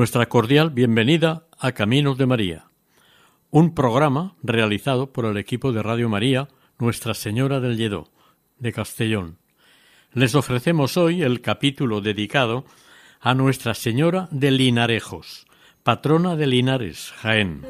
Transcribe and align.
Nuestra 0.00 0.30
cordial 0.30 0.70
bienvenida 0.70 1.44
a 1.58 1.72
Caminos 1.72 2.16
de 2.16 2.24
María, 2.24 2.64
un 3.50 3.74
programa 3.74 4.34
realizado 4.42 5.12
por 5.12 5.26
el 5.26 5.36
equipo 5.36 5.72
de 5.72 5.82
Radio 5.82 6.08
María 6.08 6.48
Nuestra 6.78 7.12
Señora 7.12 7.60
del 7.60 7.76
Lledó, 7.76 8.08
de 8.58 8.72
Castellón. 8.72 9.36
Les 10.14 10.34
ofrecemos 10.34 10.96
hoy 10.96 11.20
el 11.20 11.42
capítulo 11.42 12.00
dedicado 12.00 12.64
a 13.20 13.34
Nuestra 13.34 13.74
Señora 13.74 14.26
de 14.30 14.50
Linarejos, 14.50 15.44
patrona 15.82 16.34
de 16.34 16.46
Linares, 16.46 17.12
Jaén. 17.18 17.66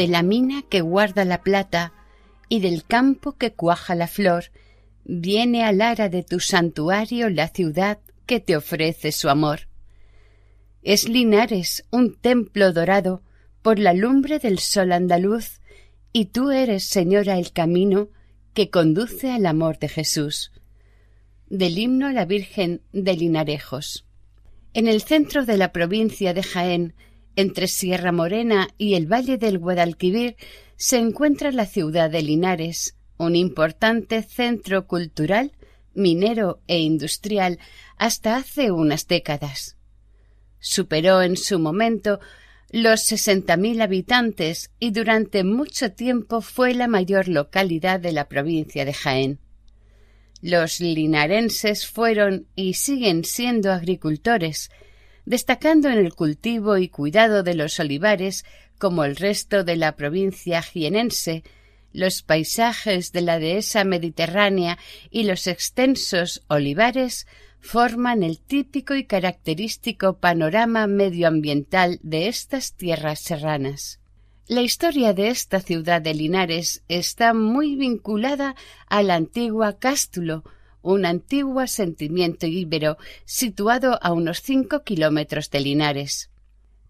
De 0.00 0.08
la 0.08 0.22
mina 0.22 0.62
que 0.62 0.80
guarda 0.80 1.26
la 1.26 1.42
plata 1.42 1.92
y 2.48 2.60
del 2.60 2.86
campo 2.86 3.36
que 3.36 3.52
cuaja 3.52 3.94
la 3.94 4.06
flor, 4.06 4.44
viene 5.04 5.62
al 5.62 5.82
ara 5.82 6.08
de 6.08 6.22
tu 6.22 6.40
santuario 6.40 7.28
la 7.28 7.48
ciudad 7.48 7.98
que 8.24 8.40
te 8.40 8.56
ofrece 8.56 9.12
su 9.12 9.28
amor. 9.28 9.68
Es 10.82 11.06
Linares 11.06 11.84
un 11.90 12.14
templo 12.14 12.72
dorado 12.72 13.20
por 13.60 13.78
la 13.78 13.92
lumbre 13.92 14.38
del 14.38 14.58
sol 14.58 14.92
andaluz, 14.92 15.60
y 16.14 16.24
tú 16.26 16.50
eres, 16.50 16.84
Señora, 16.84 17.36
el 17.36 17.52
camino 17.52 18.08
que 18.54 18.70
conduce 18.70 19.30
al 19.30 19.44
amor 19.44 19.78
de 19.78 19.88
Jesús. 19.90 20.50
Del 21.50 21.76
himno 21.76 22.06
a 22.06 22.14
la 22.14 22.24
Virgen 22.24 22.80
de 22.94 23.16
Linarejos. 23.16 24.06
En 24.72 24.86
el 24.86 25.02
centro 25.02 25.44
de 25.44 25.58
la 25.58 25.72
provincia 25.72 26.32
de 26.32 26.42
Jaén, 26.42 26.94
entre 27.40 27.66
Sierra 27.68 28.12
Morena 28.12 28.68
y 28.78 28.94
el 28.94 29.10
Valle 29.10 29.38
del 29.38 29.58
Guadalquivir, 29.58 30.36
se 30.76 30.98
encuentra 30.98 31.52
la 31.52 31.66
ciudad 31.66 32.10
de 32.10 32.22
Linares, 32.22 32.96
un 33.18 33.36
importante 33.36 34.22
centro 34.22 34.86
cultural, 34.86 35.52
minero 35.94 36.60
e 36.66 36.78
industrial 36.78 37.58
hasta 37.96 38.36
hace 38.36 38.70
unas 38.70 39.06
décadas. 39.06 39.76
Superó 40.58 41.22
en 41.22 41.36
su 41.36 41.58
momento 41.58 42.20
los 42.70 43.02
sesenta 43.02 43.56
mil 43.56 43.82
habitantes 43.82 44.70
y 44.78 44.92
durante 44.92 45.42
mucho 45.42 45.92
tiempo 45.92 46.40
fue 46.40 46.72
la 46.72 46.86
mayor 46.86 47.28
localidad 47.28 47.98
de 47.98 48.12
la 48.12 48.28
provincia 48.28 48.84
de 48.84 48.94
Jaén. 48.94 49.40
Los 50.40 50.80
linarenses 50.80 51.86
fueron 51.86 52.46
y 52.54 52.74
siguen 52.74 53.24
siendo 53.24 53.72
agricultores, 53.72 54.70
destacando 55.30 55.88
en 55.88 55.98
el 55.98 56.12
cultivo 56.12 56.76
y 56.76 56.88
cuidado 56.88 57.44
de 57.44 57.54
los 57.54 57.78
olivares 57.78 58.44
como 58.78 59.04
el 59.04 59.14
resto 59.14 59.62
de 59.62 59.76
la 59.76 59.94
provincia 59.94 60.60
jienense, 60.60 61.44
los 61.92 62.22
paisajes 62.22 63.12
de 63.12 63.20
la 63.20 63.38
dehesa 63.38 63.84
mediterránea 63.84 64.76
y 65.08 65.22
los 65.22 65.46
extensos 65.46 66.42
olivares 66.48 67.28
forman 67.60 68.24
el 68.24 68.40
típico 68.40 68.96
y 68.96 69.04
característico 69.04 70.18
panorama 70.18 70.88
medioambiental 70.88 72.00
de 72.02 72.26
estas 72.26 72.74
tierras 72.74 73.20
serranas. 73.20 74.00
La 74.48 74.62
historia 74.62 75.12
de 75.12 75.28
esta 75.28 75.60
ciudad 75.60 76.02
de 76.02 76.12
Linares 76.12 76.82
está 76.88 77.34
muy 77.34 77.76
vinculada 77.76 78.56
a 78.88 79.04
la 79.04 79.14
antigua 79.14 79.78
Cástulo, 79.78 80.42
un 80.82 81.06
antiguo 81.06 81.60
asentamiento 81.60 82.46
íbero 82.46 82.98
situado 83.24 83.98
a 84.02 84.12
unos 84.12 84.42
cinco 84.42 84.82
kilómetros 84.82 85.50
de 85.50 85.60
Linares. 85.60 86.30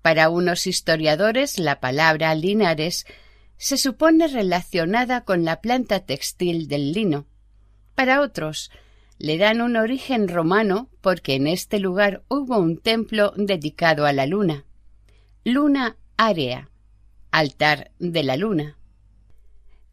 Para 0.03 0.31
unos 0.31 0.67
historiadores, 0.67 1.59
la 1.59 1.81
palabra 1.81 2.34
Linares 2.34 3.06
se 3.56 3.77
supone 3.77 4.27
relacionada 4.29 5.25
con 5.25 5.45
la 5.45 5.61
planta 5.61 6.00
textil 6.00 6.67
del 6.69 6.93
lino. 6.93 7.27
Para 7.95 8.23
otros, 8.23 8.71
le 9.19 9.37
dan 9.37 9.61
un 9.61 9.77
origen 9.77 10.29
romano 10.29 10.89
porque 11.03 11.34
en 11.34 11.47
este 11.47 11.79
lugar 11.79 12.23
hubo 12.29 12.56
un 12.56 12.79
templo 12.79 13.34
dedicado 13.37 14.06
a 14.06 14.15
la 14.15 14.25
luna. 14.25 14.65
Luna 15.45 15.97
Area, 16.17 16.71
altar 17.31 17.91
de 17.99 18.23
la 18.23 18.37
luna. 18.37 18.79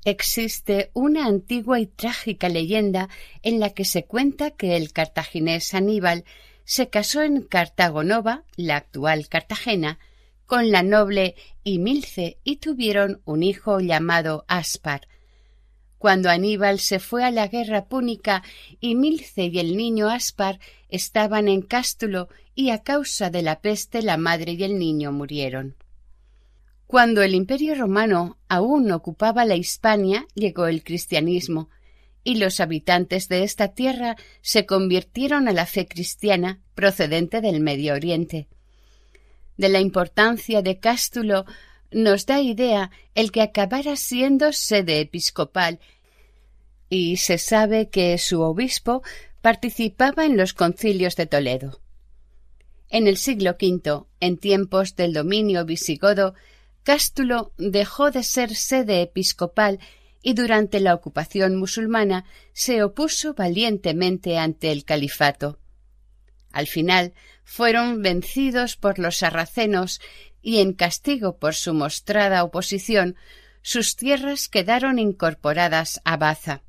Existe 0.05 0.91
una 0.93 1.25
antigua 1.25 1.79
y 1.79 1.87
trágica 1.87 2.49
leyenda 2.49 3.09
en 3.43 3.59
la 3.59 3.71
que 3.71 3.85
se 3.85 4.05
cuenta 4.05 4.51
que 4.51 4.77
el 4.77 4.93
cartaginés 4.93 5.73
Aníbal 5.73 6.23
se 6.63 6.89
casó 6.89 7.21
en 7.21 7.41
Cartagonova, 7.41 8.43
la 8.55 8.77
actual 8.77 9.27
Cartagena, 9.29 9.99
con 10.45 10.71
la 10.71 10.83
noble 10.83 11.35
Imilce 11.63 12.37
y 12.43 12.57
tuvieron 12.57 13.21
un 13.25 13.43
hijo 13.43 13.79
llamado 13.79 14.45
Aspar. 14.47 15.07
Cuando 15.97 16.29
Aníbal 16.29 16.79
se 16.79 16.99
fue 16.99 17.23
a 17.23 17.31
la 17.31 17.47
guerra 17.47 17.85
púnica, 17.85 18.43
Imilce 18.79 19.45
y 19.45 19.59
el 19.59 19.75
niño 19.75 20.09
Aspar 20.09 20.59
estaban 20.89 21.47
en 21.47 21.61
Cástulo 21.61 22.29
y 22.53 22.69
a 22.69 22.83
causa 22.83 23.29
de 23.29 23.41
la 23.41 23.61
peste 23.61 24.01
la 24.01 24.17
madre 24.17 24.53
y 24.53 24.63
el 24.63 24.77
niño 24.77 25.11
murieron. 25.11 25.75
Cuando 26.87 27.21
el 27.21 27.35
Imperio 27.35 27.75
romano 27.75 28.37
aún 28.47 28.89
ocupaba 28.91 29.43
la 29.43 29.55
Hispania, 29.55 30.25
llegó 30.35 30.67
el 30.67 30.83
cristianismo, 30.83 31.69
y 32.23 32.35
los 32.35 32.61
habitantes 32.61 33.27
de 33.27 33.43
esta 33.43 33.69
tierra 33.69 34.15
se 34.41 34.65
convirtieron 34.65 35.49
a 35.49 35.51
la 35.51 35.65
fe 35.65 35.85
cristiana 35.85 36.61
procedente 36.75 37.41
del 37.41 37.59
Medio 37.59 37.93
Oriente. 37.93 38.47
De 39.57 39.67
la 39.67 39.81
importancia 39.81 40.61
de 40.61 40.79
Cástulo 40.79 41.45
nos 41.91 42.25
da 42.25 42.39
idea 42.39 42.91
el 43.15 43.31
que 43.31 43.41
acabara 43.41 43.97
siendo 43.97 44.53
sede 44.53 45.01
episcopal, 45.01 45.79
y 46.89 47.17
se 47.17 47.37
sabe 47.37 47.89
que 47.89 48.17
su 48.17 48.41
obispo 48.41 49.03
participaba 49.41 50.25
en 50.25 50.37
los 50.37 50.53
concilios 50.53 51.17
de 51.17 51.25
Toledo. 51.25 51.81
En 52.89 53.07
el 53.07 53.17
siglo 53.17 53.57
V, 53.59 54.05
en 54.21 54.37
tiempos 54.37 54.95
del 54.95 55.11
dominio 55.11 55.65
visigodo, 55.65 56.33
Cástulo 56.87 57.51
dejó 57.57 58.11
de 58.11 58.23
ser 58.23 58.55
sede 58.55 59.01
episcopal 59.01 59.81
y 60.23 60.35
durante 60.35 60.79
la 60.79 60.93
ocupación 60.93 61.57
musulmana 61.57 62.23
se 62.53 62.81
opuso 62.81 63.33
valientemente 63.33 64.37
ante 64.37 64.71
el 64.71 64.85
califato. 64.85 65.59
Al 66.53 66.65
final 66.65 67.13
fueron 67.43 68.01
vencidos 68.01 68.77
por 68.77 68.99
los 68.99 69.17
sarracenos 69.17 69.99
y 70.41 70.59
en 70.59 70.71
castigo 70.71 71.39
por 71.39 71.55
su 71.55 71.73
mostrada 71.73 72.41
oposición 72.45 73.17
sus 73.61 73.97
tierras 73.97 74.47
quedaron 74.47 74.97
incorporadas 74.97 75.99
a 76.05 76.15
Baza. 76.15 76.63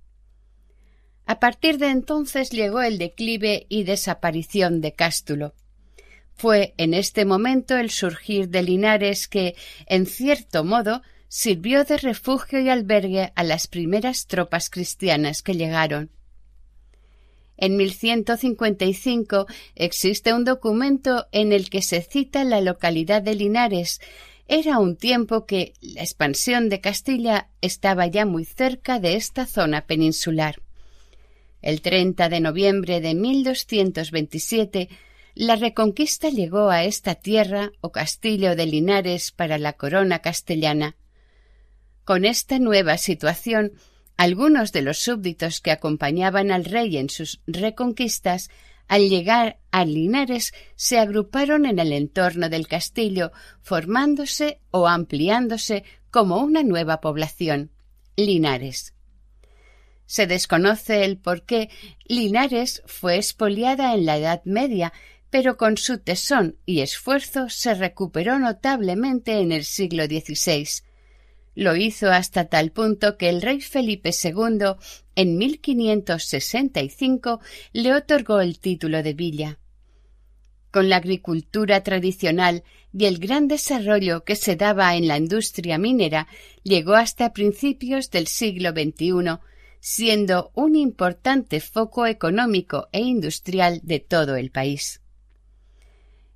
A 1.26 1.38
partir 1.38 1.78
de 1.78 1.90
entonces 1.90 2.50
llegó 2.50 2.82
el 2.82 2.98
declive 2.98 3.66
y 3.68 3.84
desaparición 3.84 4.80
de 4.80 4.94
Cástulo. 4.94 5.54
Fue 6.38 6.72
en 6.76 6.94
este 6.94 7.24
momento 7.24 7.76
el 7.76 7.90
surgir 7.90 8.48
de 8.48 8.62
Linares 8.62 9.26
que, 9.26 9.56
en 9.86 10.06
cierto 10.06 10.62
modo, 10.62 11.02
sirvió 11.26 11.82
de 11.82 11.96
refugio 11.96 12.60
y 12.60 12.68
albergue 12.68 13.32
a 13.34 13.42
las 13.42 13.66
primeras 13.66 14.28
tropas 14.28 14.70
cristianas 14.70 15.42
que 15.42 15.54
llegaron. 15.54 16.10
En 17.56 17.76
1155 17.76 19.46
existe 19.74 20.32
un 20.32 20.44
documento 20.44 21.26
en 21.32 21.52
el 21.52 21.70
que 21.70 21.82
se 21.82 22.02
cita 22.02 22.44
la 22.44 22.60
localidad 22.60 23.20
de 23.20 23.34
Linares. 23.34 24.00
Era 24.46 24.78
un 24.78 24.94
tiempo 24.94 25.44
que 25.44 25.72
la 25.80 26.02
expansión 26.02 26.68
de 26.68 26.80
Castilla 26.80 27.48
estaba 27.62 28.06
ya 28.06 28.26
muy 28.26 28.44
cerca 28.44 29.00
de 29.00 29.16
esta 29.16 29.44
zona 29.44 29.86
peninsular. 29.86 30.62
El 31.62 31.80
30 31.80 32.28
de 32.28 32.38
noviembre 32.38 33.00
de 33.00 33.16
1227, 33.16 34.88
la 35.38 35.54
reconquista 35.54 36.30
llegó 36.30 36.68
a 36.68 36.82
esta 36.82 37.14
tierra 37.14 37.70
o 37.80 37.92
castillo 37.92 38.56
de 38.56 38.66
Linares 38.66 39.30
para 39.30 39.56
la 39.56 39.74
corona 39.74 40.18
castellana. 40.18 40.96
Con 42.04 42.24
esta 42.24 42.58
nueva 42.58 42.98
situación, 42.98 43.70
algunos 44.16 44.72
de 44.72 44.82
los 44.82 44.98
súbditos 44.98 45.60
que 45.60 45.70
acompañaban 45.70 46.50
al 46.50 46.64
rey 46.64 46.96
en 46.96 47.08
sus 47.08 47.40
reconquistas, 47.46 48.50
al 48.88 49.08
llegar 49.08 49.60
a 49.70 49.84
Linares, 49.84 50.52
se 50.74 50.98
agruparon 50.98 51.66
en 51.66 51.78
el 51.78 51.92
entorno 51.92 52.48
del 52.48 52.66
castillo, 52.66 53.30
formándose 53.62 54.60
o 54.72 54.88
ampliándose 54.88 55.84
como 56.10 56.38
una 56.38 56.64
nueva 56.64 57.00
población, 57.00 57.70
Linares. 58.16 58.92
Se 60.04 60.26
desconoce 60.26 61.04
el 61.04 61.16
por 61.16 61.44
qué 61.44 61.70
Linares 62.06 62.82
fue 62.86 63.16
expoliada 63.16 63.94
en 63.94 64.04
la 64.04 64.16
Edad 64.16 64.42
Media, 64.44 64.92
pero 65.30 65.56
con 65.56 65.76
su 65.76 65.98
tesón 65.98 66.56
y 66.64 66.80
esfuerzo 66.80 67.48
se 67.48 67.74
recuperó 67.74 68.38
notablemente 68.38 69.40
en 69.40 69.52
el 69.52 69.64
siglo 69.64 70.06
XVI. 70.06 70.66
Lo 71.54 71.76
hizo 71.76 72.10
hasta 72.10 72.46
tal 72.46 72.70
punto 72.70 73.16
que 73.16 73.28
el 73.28 73.42
rey 73.42 73.60
Felipe 73.60 74.10
II 74.10 74.76
en 75.16 75.36
1565 75.36 77.40
le 77.72 77.94
otorgó 77.94 78.40
el 78.40 78.60
título 78.60 79.02
de 79.02 79.12
villa. 79.12 79.58
Con 80.70 80.88
la 80.88 80.96
agricultura 80.96 81.82
tradicional 81.82 82.62
y 82.96 83.06
el 83.06 83.18
gran 83.18 83.48
desarrollo 83.48 84.24
que 84.24 84.36
se 84.36 84.56
daba 84.56 84.94
en 84.96 85.08
la 85.08 85.16
industria 85.16 85.78
minera, 85.78 86.28
llegó 86.62 86.94
hasta 86.94 87.32
principios 87.32 88.10
del 88.10 88.28
siglo 88.28 88.70
XXI, 88.70 89.40
siendo 89.80 90.50
un 90.54 90.76
importante 90.76 91.60
foco 91.60 92.06
económico 92.06 92.88
e 92.92 93.00
industrial 93.00 93.80
de 93.82 94.00
todo 94.00 94.36
el 94.36 94.50
país. 94.50 95.00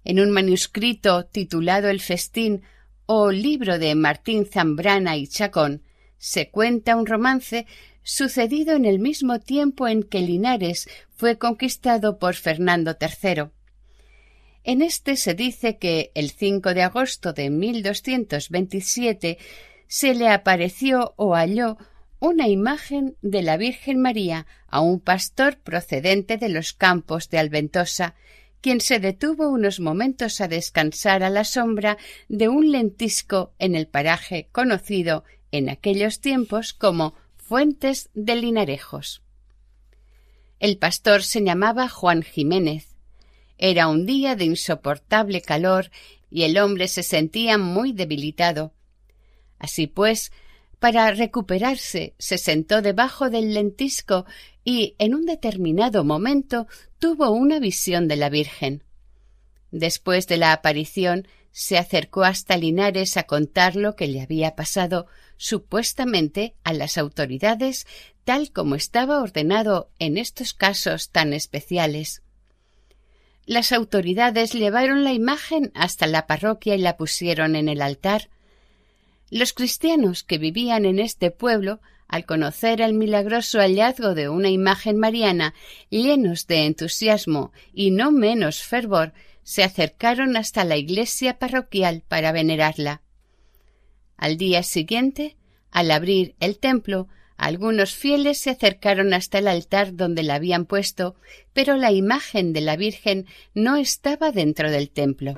En 0.04 0.20
un 0.20 0.30
manuscrito 0.30 1.24
titulado 1.26 1.88
El 1.88 2.00
Festín 2.00 2.62
o 3.06 3.30
libro 3.30 3.78
de 3.78 3.94
Martín 3.94 4.46
Zambrana 4.46 5.16
y 5.16 5.26
Chacón, 5.26 5.82
se 6.18 6.50
cuenta 6.50 6.96
un 6.96 7.06
romance 7.06 7.66
sucedido 8.02 8.74
en 8.74 8.84
el 8.84 8.98
mismo 8.98 9.40
tiempo 9.40 9.86
en 9.88 10.02
que 10.02 10.20
Linares 10.20 10.88
fue 11.14 11.38
conquistado 11.38 12.18
por 12.18 12.34
Fernando 12.34 12.96
III. 13.00 13.50
En 14.64 14.82
este 14.82 15.16
se 15.16 15.34
dice 15.34 15.78
que 15.78 16.12
el 16.14 16.30
5 16.30 16.74
de 16.74 16.82
agosto 16.82 17.32
de 17.32 17.50
1227 17.50 19.38
se 19.88 20.14
le 20.14 20.28
apareció 20.28 21.14
o 21.16 21.34
halló 21.34 21.76
una 22.20 22.46
imagen 22.46 23.16
de 23.20 23.42
la 23.42 23.56
Virgen 23.56 24.00
María 24.00 24.46
a 24.68 24.80
un 24.80 25.00
pastor 25.00 25.58
procedente 25.58 26.36
de 26.36 26.48
los 26.48 26.72
campos 26.72 27.28
de 27.28 27.38
Alventosa, 27.38 28.14
quien 28.62 28.80
se 28.80 29.00
detuvo 29.00 29.48
unos 29.48 29.80
momentos 29.80 30.40
a 30.40 30.48
descansar 30.48 31.24
a 31.24 31.30
la 31.30 31.44
sombra 31.44 31.98
de 32.28 32.48
un 32.48 32.70
lentisco 32.70 33.52
en 33.58 33.74
el 33.74 33.88
paraje 33.88 34.48
conocido 34.52 35.24
en 35.50 35.68
aquellos 35.68 36.20
tiempos 36.20 36.72
como 36.72 37.14
Fuentes 37.36 38.08
de 38.14 38.36
Linarejos. 38.36 39.22
El 40.60 40.78
pastor 40.78 41.24
se 41.24 41.42
llamaba 41.42 41.88
Juan 41.88 42.22
Jiménez. 42.22 42.94
Era 43.58 43.88
un 43.88 44.06
día 44.06 44.36
de 44.36 44.44
insoportable 44.44 45.42
calor 45.42 45.90
y 46.30 46.44
el 46.44 46.56
hombre 46.56 46.86
se 46.86 47.02
sentía 47.02 47.58
muy 47.58 47.92
debilitado. 47.92 48.72
Así 49.58 49.88
pues, 49.88 50.30
para 50.78 51.10
recuperarse, 51.10 52.14
se 52.18 52.38
sentó 52.38 52.80
debajo 52.80 53.28
del 53.28 53.54
lentisco 53.54 54.24
y 54.64 54.94
en 54.98 55.14
un 55.14 55.26
determinado 55.26 56.04
momento 56.04 56.66
tuvo 56.98 57.30
una 57.30 57.58
visión 57.58 58.08
de 58.08 58.16
la 58.16 58.28
Virgen. 58.28 58.84
Después 59.70 60.26
de 60.26 60.36
la 60.36 60.52
aparición, 60.52 61.26
se 61.50 61.76
acercó 61.76 62.22
hasta 62.24 62.56
Linares 62.56 63.16
a 63.16 63.24
contar 63.24 63.76
lo 63.76 63.94
que 63.94 64.06
le 64.06 64.22
había 64.22 64.56
pasado 64.56 65.06
supuestamente 65.36 66.54
a 66.64 66.72
las 66.72 66.96
autoridades 66.96 67.86
tal 68.24 68.52
como 68.52 68.74
estaba 68.74 69.20
ordenado 69.20 69.90
en 69.98 70.16
estos 70.16 70.54
casos 70.54 71.10
tan 71.10 71.32
especiales. 71.32 72.22
Las 73.44 73.72
autoridades 73.72 74.52
llevaron 74.52 75.02
la 75.02 75.12
imagen 75.12 75.72
hasta 75.74 76.06
la 76.06 76.26
parroquia 76.26 76.76
y 76.76 76.78
la 76.78 76.96
pusieron 76.96 77.56
en 77.56 77.68
el 77.68 77.82
altar. 77.82 78.30
Los 79.30 79.52
cristianos 79.52 80.22
que 80.22 80.38
vivían 80.38 80.84
en 80.84 81.00
este 81.00 81.30
pueblo 81.30 81.80
al 82.12 82.26
conocer 82.26 82.82
el 82.82 82.92
milagroso 82.92 83.58
hallazgo 83.58 84.14
de 84.14 84.28
una 84.28 84.50
imagen 84.50 84.98
mariana, 84.98 85.54
llenos 85.88 86.46
de 86.46 86.66
entusiasmo 86.66 87.52
y 87.72 87.90
no 87.90 88.12
menos 88.12 88.62
fervor, 88.62 89.14
se 89.44 89.64
acercaron 89.64 90.36
hasta 90.36 90.66
la 90.66 90.76
iglesia 90.76 91.38
parroquial 91.38 92.04
para 92.06 92.30
venerarla. 92.30 93.00
Al 94.18 94.36
día 94.36 94.62
siguiente, 94.62 95.38
al 95.70 95.90
abrir 95.90 96.34
el 96.38 96.58
templo, 96.58 97.08
algunos 97.38 97.94
fieles 97.94 98.36
se 98.36 98.50
acercaron 98.50 99.14
hasta 99.14 99.38
el 99.38 99.48
altar 99.48 99.96
donde 99.96 100.22
la 100.22 100.34
habían 100.34 100.66
puesto, 100.66 101.16
pero 101.54 101.78
la 101.78 101.92
imagen 101.92 102.52
de 102.52 102.60
la 102.60 102.76
Virgen 102.76 103.24
no 103.54 103.76
estaba 103.76 104.32
dentro 104.32 104.70
del 104.70 104.90
templo. 104.90 105.34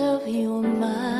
Of 0.00 0.26
your 0.26 0.60
mighty 0.60 1.13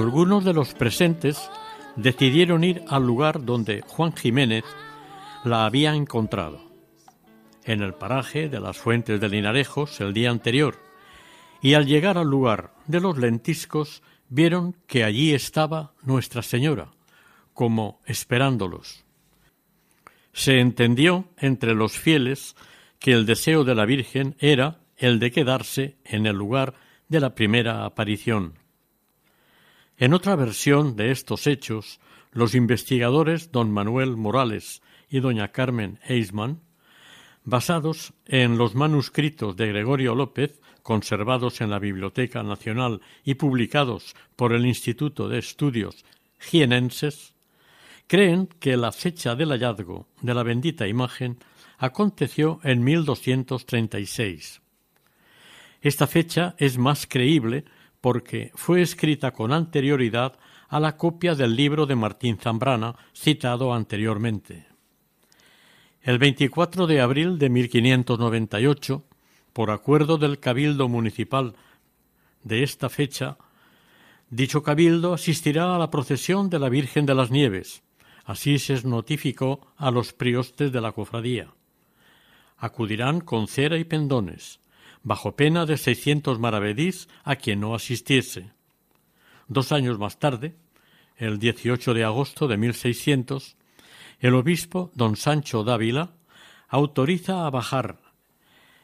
Algunos 0.00 0.46
de 0.46 0.54
los 0.54 0.72
presentes 0.72 1.50
decidieron 1.94 2.64
ir 2.64 2.82
al 2.88 3.06
lugar 3.06 3.44
donde 3.44 3.82
Juan 3.82 4.16
Jiménez 4.16 4.64
la 5.44 5.66
había 5.66 5.94
encontrado, 5.94 6.58
en 7.64 7.82
el 7.82 7.92
paraje 7.92 8.48
de 8.48 8.60
las 8.60 8.78
fuentes 8.78 9.20
de 9.20 9.28
Linarejos 9.28 10.00
el 10.00 10.14
día 10.14 10.30
anterior, 10.30 10.78
y 11.60 11.74
al 11.74 11.84
llegar 11.84 12.16
al 12.16 12.28
lugar 12.28 12.72
de 12.86 13.00
los 13.00 13.18
lentiscos 13.18 14.02
vieron 14.30 14.74
que 14.86 15.04
allí 15.04 15.34
estaba 15.34 15.92
Nuestra 16.02 16.40
Señora, 16.40 16.92
como 17.52 18.00
esperándolos. 18.06 19.04
Se 20.32 20.60
entendió 20.60 21.26
entre 21.36 21.74
los 21.74 21.92
fieles 21.92 22.56
que 22.98 23.12
el 23.12 23.26
deseo 23.26 23.64
de 23.64 23.74
la 23.74 23.84
Virgen 23.84 24.34
era 24.38 24.80
el 24.96 25.18
de 25.18 25.30
quedarse 25.30 25.98
en 26.04 26.24
el 26.24 26.36
lugar 26.36 26.72
de 27.08 27.20
la 27.20 27.34
primera 27.34 27.84
aparición. 27.84 28.59
En 30.00 30.14
otra 30.14 30.34
versión 30.34 30.96
de 30.96 31.10
estos 31.10 31.46
hechos, 31.46 32.00
los 32.32 32.54
investigadores 32.54 33.52
don 33.52 33.70
Manuel 33.70 34.16
Morales 34.16 34.80
y 35.10 35.20
doña 35.20 35.48
Carmen 35.48 35.98
Eisman, 36.08 36.62
basados 37.44 38.14
en 38.24 38.56
los 38.56 38.74
manuscritos 38.74 39.58
de 39.58 39.66
Gregorio 39.66 40.14
López, 40.14 40.58
conservados 40.82 41.60
en 41.60 41.68
la 41.68 41.78
Biblioteca 41.78 42.42
Nacional 42.42 43.02
y 43.24 43.34
publicados 43.34 44.16
por 44.36 44.54
el 44.54 44.64
Instituto 44.64 45.28
de 45.28 45.38
Estudios 45.38 46.02
Jienenses, 46.38 47.34
creen 48.06 48.48
que 48.58 48.78
la 48.78 48.92
fecha 48.92 49.34
del 49.34 49.50
hallazgo 49.50 50.08
de 50.22 50.32
la 50.32 50.42
bendita 50.42 50.88
imagen 50.88 51.36
aconteció 51.76 52.58
en 52.64 52.82
1236. 52.82 54.62
Esta 55.82 56.06
fecha 56.06 56.54
es 56.56 56.78
más 56.78 57.06
creíble 57.06 57.66
porque 58.00 58.50
fue 58.54 58.82
escrita 58.82 59.32
con 59.32 59.52
anterioridad 59.52 60.38
a 60.68 60.80
la 60.80 60.96
copia 60.96 61.34
del 61.34 61.56
libro 61.56 61.86
de 61.86 61.96
Martín 61.96 62.38
Zambrana 62.38 62.94
citado 63.14 63.74
anteriormente. 63.74 64.66
El 66.02 66.18
24 66.18 66.86
de 66.86 67.00
abril 67.00 67.38
de 67.38 67.50
1598, 67.50 69.04
por 69.52 69.70
acuerdo 69.70 70.16
del 70.16 70.38
Cabildo 70.38 70.88
Municipal 70.88 71.54
de 72.42 72.62
esta 72.62 72.88
fecha, 72.88 73.36
dicho 74.30 74.62
cabildo 74.62 75.12
asistirá 75.12 75.74
a 75.74 75.78
la 75.78 75.90
procesión 75.90 76.48
de 76.48 76.58
la 76.58 76.68
Virgen 76.68 77.04
de 77.04 77.14
las 77.14 77.30
Nieves. 77.30 77.82
Así 78.24 78.58
se 78.58 78.80
notificó 78.86 79.60
a 79.76 79.90
los 79.90 80.12
priostes 80.12 80.72
de 80.72 80.80
la 80.80 80.92
cofradía. 80.92 81.52
Acudirán 82.56 83.20
con 83.20 83.48
cera 83.48 83.76
y 83.76 83.84
pendones, 83.84 84.59
bajo 85.02 85.36
pena 85.36 85.66
de 85.66 85.76
seiscientos 85.76 86.38
maravedís 86.38 87.08
a 87.24 87.36
quien 87.36 87.60
no 87.60 87.74
asistiese. 87.74 88.50
Dos 89.48 89.72
años 89.72 89.98
más 89.98 90.18
tarde, 90.18 90.54
el 91.16 91.38
18 91.38 91.94
de 91.94 92.04
agosto 92.04 92.48
de 92.48 92.56
1600, 92.56 93.56
el 94.20 94.34
obispo 94.34 94.90
don 94.94 95.16
Sancho 95.16 95.64
Dávila 95.64 96.12
autoriza 96.68 97.46
a 97.46 97.50
bajar 97.50 97.98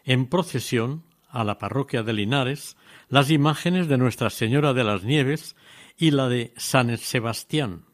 en 0.05 0.27
procesión 0.27 1.05
a 1.29 1.45
la 1.45 1.59
parroquia 1.59 2.03
de 2.03 2.13
Linares 2.13 2.77
las 3.09 3.31
imágenes 3.31 3.89
de 3.89 3.99
Nuestra 3.99 4.31
Señora 4.31 4.73
de 4.73 4.85
las 4.85 5.05
Nieves 5.05 5.57
y 5.97 6.11
la 6.11 6.29
de 6.29 6.53
San 6.57 6.97
Sebastián, 6.99 7.85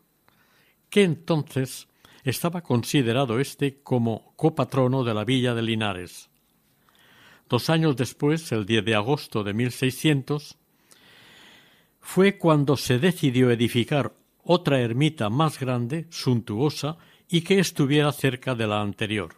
que 0.91 1.03
entonces 1.03 1.89
estaba 2.25 2.63
considerado 2.63 3.41
éste 3.41 3.81
como 3.83 4.33
copatrono 4.37 5.05
de 5.05 5.15
la 5.15 5.25
villa 5.25 5.55
de 5.55 5.63
Linares. 5.63 6.32
Dos 7.53 7.69
años 7.69 7.99
después, 7.99 8.51
el 8.53 8.65
10 8.65 8.83
de 8.83 8.95
agosto 8.95 9.45
de 9.45 9.53
1600, 9.53 10.57
fue 12.01 12.39
cuando 12.39 12.79
se 12.79 12.99
decidió 12.99 13.51
edificar 13.51 14.15
otra 14.43 14.81
ermita 14.81 15.29
más 15.29 15.61
grande, 15.61 16.07
suntuosa, 16.09 16.97
y 17.29 17.43
que 17.43 17.59
estuviera 17.59 18.11
cerca 18.13 18.55
de 18.55 18.67
la 18.67 18.81
anterior. 18.81 19.35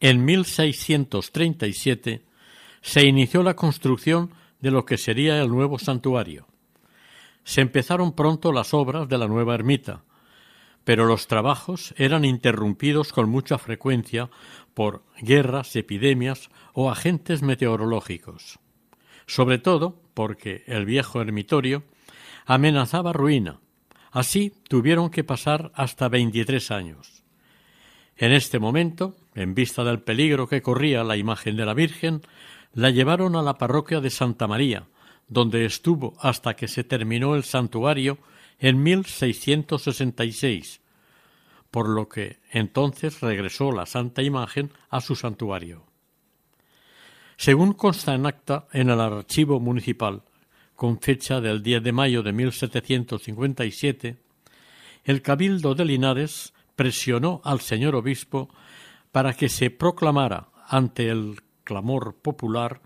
En 0.00 0.24
1637 0.24 2.24
se 2.80 3.06
inició 3.06 3.44
la 3.44 3.54
construcción 3.54 4.32
de 4.58 4.72
lo 4.72 4.84
que 4.84 4.98
sería 4.98 5.40
el 5.40 5.50
nuevo 5.50 5.78
santuario. 5.78 6.48
Se 7.44 7.60
empezaron 7.60 8.10
pronto 8.10 8.50
las 8.50 8.74
obras 8.74 9.08
de 9.08 9.18
la 9.18 9.28
nueva 9.28 9.54
ermita, 9.54 10.02
pero 10.84 11.06
los 11.06 11.26
trabajos 11.26 11.94
eran 11.96 12.24
interrumpidos 12.24 13.12
con 13.12 13.28
mucha 13.28 13.58
frecuencia 13.58 14.30
por 14.74 15.04
guerras, 15.20 15.76
epidemias 15.76 16.50
o 16.72 16.90
agentes 16.90 17.42
meteorológicos, 17.42 18.58
sobre 19.26 19.58
todo 19.58 20.00
porque 20.14 20.64
el 20.66 20.84
viejo 20.84 21.20
ermitorio 21.20 21.84
amenazaba 22.46 23.12
ruina. 23.12 23.60
Así 24.10 24.52
tuvieron 24.68 25.10
que 25.10 25.24
pasar 25.24 25.72
hasta 25.74 26.08
veintitrés 26.08 26.70
años. 26.70 27.22
En 28.16 28.32
este 28.32 28.58
momento, 28.58 29.16
en 29.34 29.54
vista 29.54 29.84
del 29.84 30.00
peligro 30.00 30.46
que 30.46 30.62
corría 30.62 31.02
la 31.02 31.16
imagen 31.16 31.56
de 31.56 31.64
la 31.64 31.74
Virgen, 31.74 32.20
la 32.74 32.90
llevaron 32.90 33.36
a 33.36 33.42
la 33.42 33.58
parroquia 33.58 34.00
de 34.00 34.10
Santa 34.10 34.46
María, 34.46 34.86
donde 35.28 35.64
estuvo 35.64 36.14
hasta 36.20 36.54
que 36.54 36.68
se 36.68 36.84
terminó 36.84 37.34
el 37.34 37.44
santuario 37.44 38.18
en 38.62 38.80
1666, 38.80 40.80
por 41.72 41.88
lo 41.88 42.08
que 42.08 42.38
entonces 42.52 43.20
regresó 43.20 43.72
la 43.72 43.86
Santa 43.86 44.22
Imagen 44.22 44.70
a 44.88 45.00
su 45.00 45.16
santuario. 45.16 45.84
Según 47.36 47.72
consta 47.72 48.14
en 48.14 48.24
acta 48.24 48.68
en 48.72 48.88
el 48.88 49.00
archivo 49.00 49.58
municipal, 49.58 50.22
con 50.76 51.00
fecha 51.00 51.40
del 51.40 51.60
10 51.60 51.82
de 51.82 51.92
mayo 51.92 52.22
de 52.22 52.32
1757, 52.32 54.16
el 55.04 55.22
Cabildo 55.22 55.74
de 55.74 55.84
Linares 55.84 56.54
presionó 56.76 57.40
al 57.44 57.60
señor 57.60 57.96
obispo 57.96 58.48
para 59.10 59.34
que 59.34 59.48
se 59.48 59.70
proclamara 59.70 60.50
ante 60.68 61.08
el 61.08 61.40
clamor 61.64 62.14
popular 62.14 62.80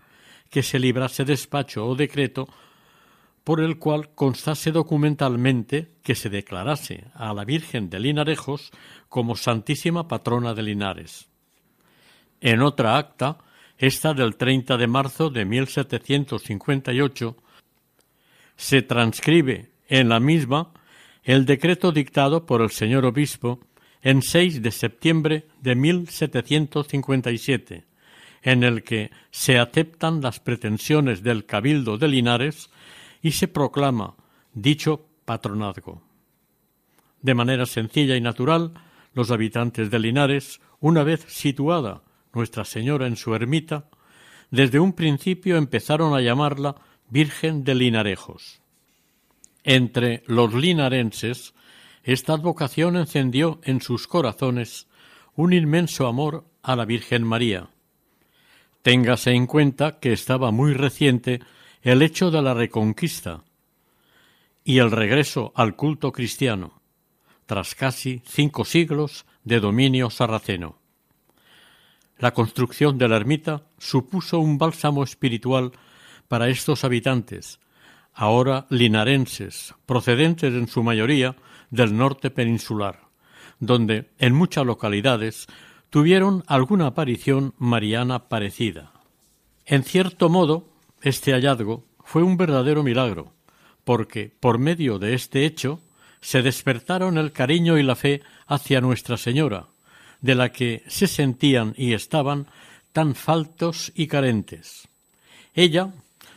que 0.49 0.63
se 0.63 0.79
librase 0.79 1.23
despacho 1.23 1.85
o 1.85 1.95
decreto 1.95 2.47
por 3.47 3.61
el 3.61 3.79
cual 3.79 4.09
constase 4.13 4.73
documentalmente 4.73 5.93
que 6.03 6.15
se 6.15 6.29
declarase 6.29 7.05
a 7.13 7.33
la 7.33 7.45
Virgen 7.45 7.89
de 7.89 8.01
Linarejos 8.01 8.71
como 9.07 9.37
Santísima 9.37 10.09
Patrona 10.09 10.53
de 10.53 10.63
Linares. 10.63 11.29
En 12.41 12.61
otra 12.61 12.97
acta, 12.97 13.37
esta 13.77 14.13
del 14.13 14.35
30 14.35 14.75
de 14.75 14.87
marzo 14.87 15.29
de 15.29 15.45
1758, 15.45 17.37
se 18.57 18.81
transcribe 18.81 19.71
en 19.87 20.09
la 20.09 20.19
misma 20.19 20.73
el 21.23 21.45
decreto 21.45 21.93
dictado 21.93 22.45
por 22.45 22.61
el 22.61 22.71
señor 22.71 23.05
obispo 23.05 23.61
en 24.01 24.23
6 24.23 24.61
de 24.61 24.71
septiembre 24.71 25.47
de 25.61 25.73
1757, 25.73 27.85
en 28.41 28.63
el 28.65 28.83
que 28.83 29.09
se 29.31 29.57
aceptan 29.57 30.19
las 30.19 30.41
pretensiones 30.41 31.23
del 31.23 31.45
Cabildo 31.45 31.97
de 31.97 32.09
Linares 32.09 32.69
y 33.27 33.31
se 33.31 33.49
proclama 33.49 34.15
dicho 34.53 35.05
patronazgo. 35.25 36.01
De 37.21 37.33
manera 37.35 37.65
sencilla 37.65 38.15
y 38.15 38.21
natural, 38.21 38.73
los 39.13 39.31
habitantes 39.31 39.91
de 39.91 39.99
Linares, 39.99 40.61
una 40.79 41.03
vez 41.03 41.25
situada 41.27 42.03
Nuestra 42.33 42.63
Señora 42.63 43.05
en 43.05 43.17
su 43.17 43.35
ermita, 43.35 43.89
desde 44.49 44.79
un 44.79 44.93
principio 44.93 45.57
empezaron 45.57 46.13
a 46.13 46.21
llamarla 46.21 46.77
Virgen 47.09 47.65
de 47.65 47.75
Linarejos. 47.75 48.61
Entre 49.65 50.23
los 50.27 50.53
linarenses, 50.53 51.53
esta 52.03 52.31
advocación 52.31 52.95
encendió 52.95 53.59
en 53.63 53.81
sus 53.81 54.07
corazones 54.07 54.87
un 55.35 55.51
inmenso 55.51 56.07
amor 56.07 56.45
a 56.63 56.77
la 56.77 56.85
Virgen 56.85 57.25
María. 57.25 57.71
Téngase 58.83 59.31
en 59.31 59.47
cuenta 59.47 59.99
que 59.99 60.13
estaba 60.13 60.51
muy 60.51 60.73
reciente 60.73 61.41
el 61.87 62.01
hecho 62.01 62.31
de 62.31 62.41
la 62.41 62.53
reconquista 62.53 63.45
y 64.65 64.79
el 64.79 64.91
regreso 64.91 65.53
al 65.55 65.77
culto 65.77 66.11
cristiano, 66.11 66.81
tras 67.45 67.75
casi 67.75 68.21
cinco 68.25 68.65
siglos 68.65 69.25
de 69.45 69.61
dominio 69.61 70.09
sarraceno. 70.09 70.79
La 72.17 72.33
construcción 72.33 72.97
de 72.97 73.07
la 73.07 73.15
ermita 73.15 73.67
supuso 73.77 74.39
un 74.39 74.57
bálsamo 74.57 75.01
espiritual 75.01 75.71
para 76.27 76.49
estos 76.49 76.83
habitantes, 76.83 77.61
ahora 78.13 78.65
linarenses, 78.69 79.73
procedentes 79.85 80.53
en 80.55 80.67
su 80.67 80.83
mayoría 80.83 81.37
del 81.69 81.95
norte 81.95 82.31
peninsular, 82.31 83.03
donde 83.61 84.11
en 84.19 84.33
muchas 84.33 84.65
localidades 84.65 85.47
tuvieron 85.89 86.43
alguna 86.47 86.87
aparición 86.87 87.53
mariana 87.57 88.27
parecida. 88.27 88.91
En 89.65 89.83
cierto 89.83 90.27
modo, 90.27 90.76
este 91.01 91.33
hallazgo 91.33 91.85
fue 92.03 92.23
un 92.23 92.37
verdadero 92.37 92.83
milagro, 92.83 93.33
porque 93.83 94.33
por 94.39 94.57
medio 94.57 94.99
de 94.99 95.13
este 95.13 95.45
hecho 95.45 95.81
se 96.21 96.41
despertaron 96.41 97.17
el 97.17 97.31
cariño 97.31 97.77
y 97.77 97.83
la 97.83 97.95
fe 97.95 98.21
hacia 98.47 98.81
Nuestra 98.81 99.17
Señora, 99.17 99.67
de 100.21 100.35
la 100.35 100.51
que 100.51 100.83
se 100.87 101.07
sentían 101.07 101.73
y 101.77 101.93
estaban 101.93 102.47
tan 102.91 103.15
faltos 103.15 103.91
y 103.95 104.07
carentes. 104.07 104.87
Ella 105.53 105.93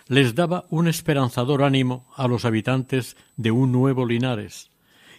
les 0.09 0.35
daba 0.35 0.67
un 0.71 0.88
esperanzador 0.88 1.62
ánimo 1.62 2.07
a 2.17 2.26
los 2.26 2.45
habitantes 2.45 3.17
de 3.37 3.50
un 3.50 3.73
nuevo 3.73 4.05
Linares, 4.07 4.71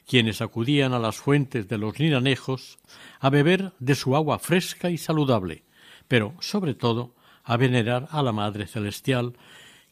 quienes 0.06 0.42
acudían 0.42 0.94
a 0.94 1.00
las 1.00 1.18
fuentes 1.18 1.68
de 1.68 1.78
los 1.78 1.98
linanejos 2.00 2.78
a 3.20 3.30
beber 3.30 3.72
de 3.80 3.96
su 3.96 4.16
agua 4.16 4.40
fresca 4.40 4.90
y 4.90 4.98
saludable, 4.98 5.64
pero 6.08 6.34
sobre 6.42 6.74
todo 6.74 7.16
a 7.44 7.58
venerar 7.58 8.08
a 8.12 8.22
la 8.22 8.32
Madre 8.32 8.68
Celestial, 8.68 9.34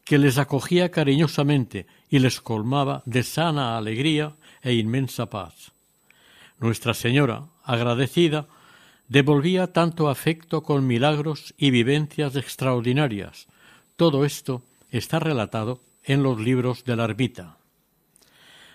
que 0.04 0.18
les 0.18 0.38
acogía 0.38 0.90
cariñosamente 0.90 1.86
y 2.10 2.20
les 2.20 2.42
colmaba 2.42 3.04
de 3.06 3.24
sana 3.24 3.78
alegría 3.78 4.34
e 4.62 4.74
inmensa 4.74 5.30
paz. 5.30 5.72
Nuestra 6.60 6.94
Señora, 6.94 7.46
agradecida, 7.64 8.48
devolvía 9.08 9.72
tanto 9.74 10.10
afecto 10.10 10.64
con 10.64 10.88
milagros 10.88 11.54
y 11.58 11.72
vivencias 11.72 12.36
extraordinarias. 12.36 13.48
Todo 13.96 14.26
esto 14.26 14.64
está 14.92 15.20
relatado 15.20 15.80
en 16.04 16.24
los 16.24 16.40
libros 16.40 16.84
de 16.86 16.96
la 16.96 17.06
ermita. 17.06 17.58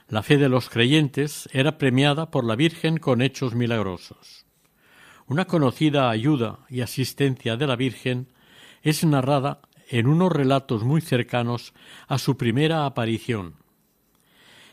La 0.09 0.23
fe 0.23 0.37
de 0.37 0.49
los 0.49 0.69
creyentes 0.69 1.49
era 1.53 1.79
premiada 1.79 2.31
por 2.31 2.45
la 2.45 2.57
Virgen 2.57 2.99
con 2.99 3.23
hechos 3.23 3.55
milagrosos. 3.55 4.45
Una 5.27 5.47
conocida 5.47 6.11
ayuda 6.11 6.59
y 6.69 6.83
asistencia 6.83 7.57
de 7.57 7.67
la 7.67 7.77
Virgen 7.77 8.29
es 8.85 9.03
narrada 9.03 9.63
en 9.89 10.07
unos 10.07 10.31
relatos 10.31 10.85
muy 10.85 11.01
cercanos 11.01 11.73
a 12.07 12.19
su 12.19 12.37
primera 12.37 12.87
aparición. 12.87 13.57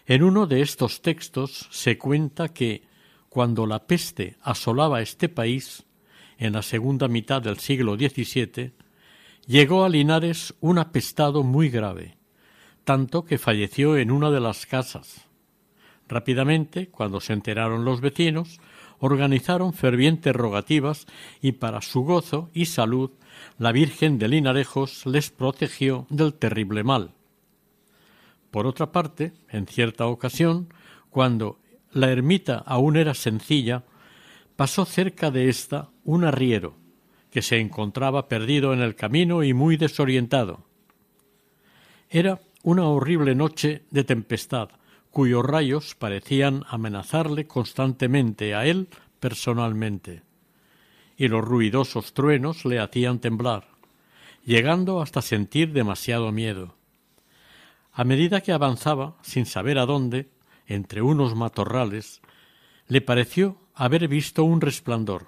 En 0.05 0.21
uno 0.21 0.45
de 0.45 0.61
estos 0.61 1.01
textos 1.01 1.67
se 1.71 1.97
cuenta 1.97 2.49
que, 2.49 2.83
cuando 3.29 3.65
la 3.65 3.87
peste 3.87 4.35
asolaba 4.41 5.01
este 5.01 5.29
país, 5.29 5.85
en 6.37 6.53
la 6.53 6.61
segunda 6.61 7.07
mitad 7.07 7.41
del 7.41 7.59
siglo 7.59 7.95
XVII, 7.95 8.73
llegó 9.47 9.85
a 9.85 9.89
Linares 9.89 10.53
un 10.59 10.79
apestado 10.79 11.43
muy 11.43 11.69
grave, 11.69 12.17
tanto 12.83 13.23
que 13.23 13.37
falleció 13.37 13.95
en 13.95 14.11
una 14.11 14.29
de 14.29 14.41
las 14.41 14.65
casas. 14.65 15.25
Rápidamente, 16.09 16.89
cuando 16.89 17.21
se 17.21 17.31
enteraron 17.31 17.85
los 17.85 18.01
vecinos, 18.01 18.59
organizaron 18.99 19.71
fervientes 19.71 20.35
rogativas 20.35 21.07
y 21.41 21.53
para 21.53 21.81
su 21.81 22.01
gozo 22.01 22.49
y 22.53 22.65
salud 22.65 23.11
la 23.61 23.71
Virgen 23.71 24.17
de 24.17 24.27
Linarejos 24.27 25.05
les 25.05 25.29
protegió 25.29 26.07
del 26.09 26.33
terrible 26.33 26.83
mal. 26.83 27.11
Por 28.49 28.65
otra 28.65 28.91
parte, 28.91 29.33
en 29.49 29.67
cierta 29.67 30.07
ocasión, 30.07 30.73
cuando 31.11 31.59
la 31.91 32.09
ermita 32.09 32.57
aún 32.57 32.97
era 32.97 33.13
sencilla, 33.13 33.83
pasó 34.55 34.83
cerca 34.85 35.29
de 35.29 35.47
ésta 35.47 35.91
un 36.03 36.23
arriero, 36.23 36.73
que 37.29 37.43
se 37.43 37.59
encontraba 37.59 38.27
perdido 38.27 38.73
en 38.73 38.81
el 38.81 38.95
camino 38.95 39.43
y 39.43 39.53
muy 39.53 39.77
desorientado. 39.77 40.65
Era 42.09 42.41
una 42.63 42.87
horrible 42.87 43.35
noche 43.35 43.83
de 43.91 44.03
tempestad, 44.03 44.69
cuyos 45.11 45.45
rayos 45.45 45.93
parecían 45.93 46.63
amenazarle 46.67 47.45
constantemente 47.45 48.55
a 48.55 48.65
él 48.65 48.87
personalmente, 49.19 50.23
y 51.21 51.27
los 51.27 51.45
ruidosos 51.45 52.15
truenos 52.15 52.65
le 52.65 52.79
hacían 52.79 53.19
temblar, 53.19 53.67
llegando 54.43 55.03
hasta 55.03 55.21
sentir 55.21 55.71
demasiado 55.71 56.31
miedo. 56.31 56.73
A 57.93 58.03
medida 58.03 58.41
que 58.41 58.51
avanzaba, 58.51 59.17
sin 59.21 59.45
saber 59.45 59.77
a 59.77 59.85
dónde, 59.85 60.31
entre 60.65 61.03
unos 61.03 61.35
matorrales, 61.35 62.21
le 62.87 63.01
pareció 63.01 63.57
haber 63.75 64.07
visto 64.07 64.43
un 64.43 64.61
resplandor. 64.61 65.27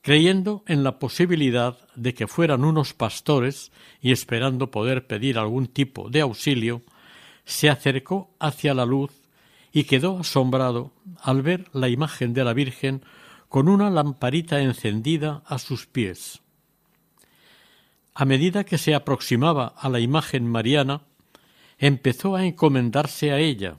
Creyendo 0.00 0.64
en 0.66 0.84
la 0.84 0.98
posibilidad 0.98 1.76
de 1.94 2.14
que 2.14 2.26
fueran 2.26 2.64
unos 2.64 2.94
pastores 2.94 3.72
y 4.00 4.10
esperando 4.10 4.70
poder 4.70 5.06
pedir 5.06 5.36
algún 5.36 5.66
tipo 5.66 6.08
de 6.08 6.22
auxilio, 6.22 6.80
se 7.44 7.68
acercó 7.68 8.30
hacia 8.38 8.72
la 8.72 8.86
luz 8.86 9.10
y 9.70 9.84
quedó 9.84 10.20
asombrado 10.20 10.92
al 11.20 11.42
ver 11.42 11.66
la 11.74 11.90
imagen 11.90 12.32
de 12.32 12.44
la 12.44 12.54
Virgen 12.54 13.02
con 13.52 13.68
una 13.68 13.90
lamparita 13.90 14.62
encendida 14.62 15.42
a 15.44 15.58
sus 15.58 15.84
pies. 15.84 16.40
A 18.14 18.24
medida 18.24 18.64
que 18.64 18.78
se 18.78 18.94
aproximaba 18.94 19.74
a 19.76 19.90
la 19.90 20.00
imagen 20.00 20.46
mariana, 20.46 21.02
empezó 21.76 22.34
a 22.34 22.46
encomendarse 22.46 23.30
a 23.30 23.40
ella 23.40 23.76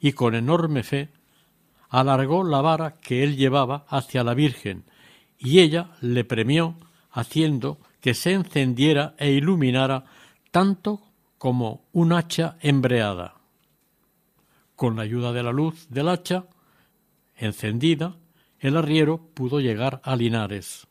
y 0.00 0.12
con 0.12 0.34
enorme 0.34 0.82
fe 0.82 1.08
alargó 1.88 2.44
la 2.44 2.60
vara 2.60 3.00
que 3.00 3.24
él 3.24 3.38
llevaba 3.38 3.86
hacia 3.88 4.22
la 4.22 4.34
Virgen 4.34 4.84
y 5.38 5.60
ella 5.60 5.92
le 6.02 6.24
premió 6.24 6.76
haciendo 7.10 7.78
que 8.02 8.12
se 8.12 8.34
encendiera 8.34 9.14
e 9.16 9.30
iluminara 9.30 10.04
tanto 10.50 11.00
como 11.38 11.88
un 11.92 12.12
hacha 12.12 12.58
embreada. 12.60 13.36
Con 14.76 14.96
la 14.96 15.04
ayuda 15.04 15.32
de 15.32 15.42
la 15.42 15.52
luz 15.52 15.88
del 15.88 16.10
hacha 16.10 16.44
encendida, 17.34 18.16
el 18.60 18.76
arriero 18.76 19.18
pudo 19.34 19.60
llegar 19.60 20.00
a 20.04 20.14
Linares. 20.16 20.86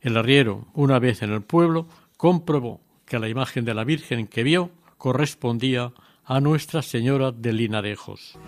El 0.00 0.16
arriero, 0.16 0.66
una 0.74 0.98
vez 0.98 1.22
en 1.22 1.32
el 1.32 1.42
pueblo, 1.42 1.88
comprobó 2.16 2.80
que 3.06 3.18
la 3.18 3.28
imagen 3.28 3.64
de 3.64 3.74
la 3.74 3.84
Virgen 3.84 4.26
que 4.26 4.42
vio 4.42 4.70
correspondía 4.98 5.92
a 6.24 6.40
Nuestra 6.40 6.82
Señora 6.82 7.32
de 7.32 7.52
Linarejos. 7.52 8.38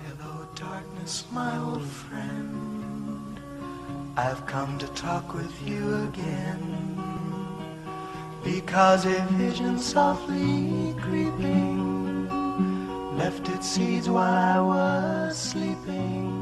Because 8.44 9.07
a 9.07 9.25
vision 9.38 9.79
softly 9.79 10.96
creeping 11.01 12.29
left 13.16 13.48
its 13.48 13.68
seeds 13.68 14.09
while 14.09 14.18
I 14.18 14.61
was 14.61 15.38
sleeping. 15.38 16.41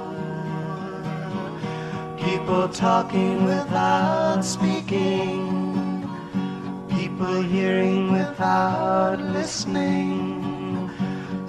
People 2.23 2.69
talking 2.69 3.45
without 3.45 4.41
speaking 4.43 5.61
people 7.21 7.43
hearing 7.43 8.11
without 8.11 9.19
listening, 9.33 10.89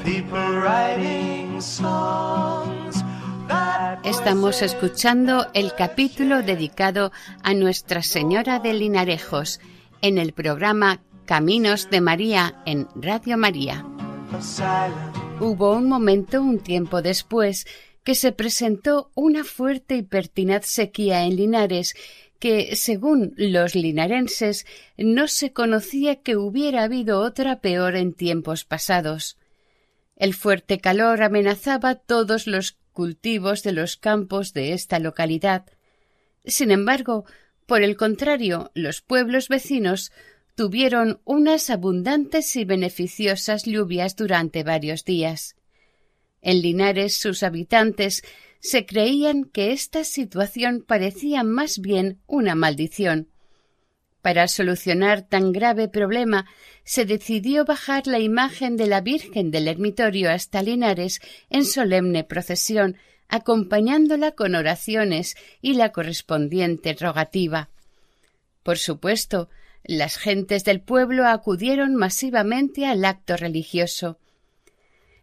people 0.05 0.61
writing 0.61 1.61
songs. 1.61 3.03
Estamos 4.05 4.63
escuchando 4.63 5.47
el 5.55 5.75
capítulo 5.75 6.43
dedicado 6.43 7.13
a 7.43 7.55
Nuestra 7.55 8.03
Señora 8.03 8.59
de 8.59 8.75
Linarejos 8.75 9.61
en 10.03 10.19
el 10.19 10.33
programa 10.33 11.01
Caminos 11.25 11.89
de 11.91 12.01
María 12.01 12.63
en 12.67 12.89
Radio 12.95 13.39
María. 13.39 13.85
Hubo 15.41 15.73
un 15.73 15.89
momento, 15.89 16.43
un 16.43 16.59
tiempo 16.59 17.01
después, 17.01 17.67
que 18.05 18.15
se 18.15 18.33
presentó 18.33 19.11
una 19.15 19.45
fuerte 19.45 19.97
y 19.97 20.03
pertinaz 20.03 20.67
sequía 20.67 21.25
en 21.25 21.37
Linares 21.37 21.95
que, 22.39 22.75
según 22.75 23.35
los 23.37 23.77
linarenses, 23.77 24.67
no 24.97 25.29
se 25.29 25.53
conocía 25.53 26.23
que 26.23 26.37
hubiera 26.37 26.83
habido 26.83 27.21
otra 27.21 27.61
peor 27.61 27.95
en 27.95 28.15
tiempos 28.15 28.65
pasados. 28.65 29.39
El 30.17 30.35
fuerte 30.35 30.81
calor 30.81 31.23
amenazaba 31.23 31.95
todos 31.95 32.49
los 32.49 32.77
cultivos 32.93 33.63
de 33.63 33.73
los 33.73 33.97
campos 33.97 34.53
de 34.53 34.73
esta 34.73 34.99
localidad. 34.99 35.67
Sin 36.45 36.73
embargo, 36.73 37.25
por 37.67 37.83
el 37.83 37.97
contrario, 37.97 38.73
los 38.75 39.03
pueblos 39.03 39.49
vecinos 39.49 40.11
tuvieron 40.57 41.21
unas 41.25 41.71
abundantes 41.71 42.57
y 42.57 42.65
beneficiosas 42.65 43.65
lluvias 43.65 44.17
durante 44.17 44.65
varios 44.65 45.05
días. 45.05 45.55
En 46.43 46.61
Linares 46.61 47.17
sus 47.17 47.43
habitantes 47.43 48.23
se 48.59 48.85
creían 48.85 49.45
que 49.45 49.73
esta 49.73 50.05
situación 50.05 50.85
parecía 50.87 51.43
más 51.45 51.79
bien 51.79 52.21
una 52.27 52.55
maldición. 52.55 53.29
Para 54.23 54.47
solucionar 54.47 55.23
tan 55.23 55.51
grave 55.53 55.89
problema, 55.89 56.47
se 56.85 57.05
decidió 57.05 57.65
bajar 57.65 58.07
la 58.07 58.21
imagen 58.21 58.77
de 58.77 58.87
la 58.87 59.01
Virgen 59.01 59.51
del 59.51 59.67
Ermitorio 59.67 60.31
hasta 60.31 60.63
Linares 60.63 61.21
en 61.51 61.65
solemne 61.65 62.23
procesión, 62.23 62.97
acompañándola 63.29 64.33
con 64.33 64.55
oraciones 64.55 65.37
y 65.61 65.75
la 65.75 65.91
correspondiente 65.91 66.95
rogativa. 66.95 67.71
Por 68.63 68.79
supuesto, 68.79 69.49
las 69.83 70.17
gentes 70.17 70.63
del 70.65 70.81
pueblo 70.81 71.27
acudieron 71.27 71.97
masivamente 71.97 72.87
al 72.87 73.05
acto 73.05 73.37
religioso. 73.37 74.19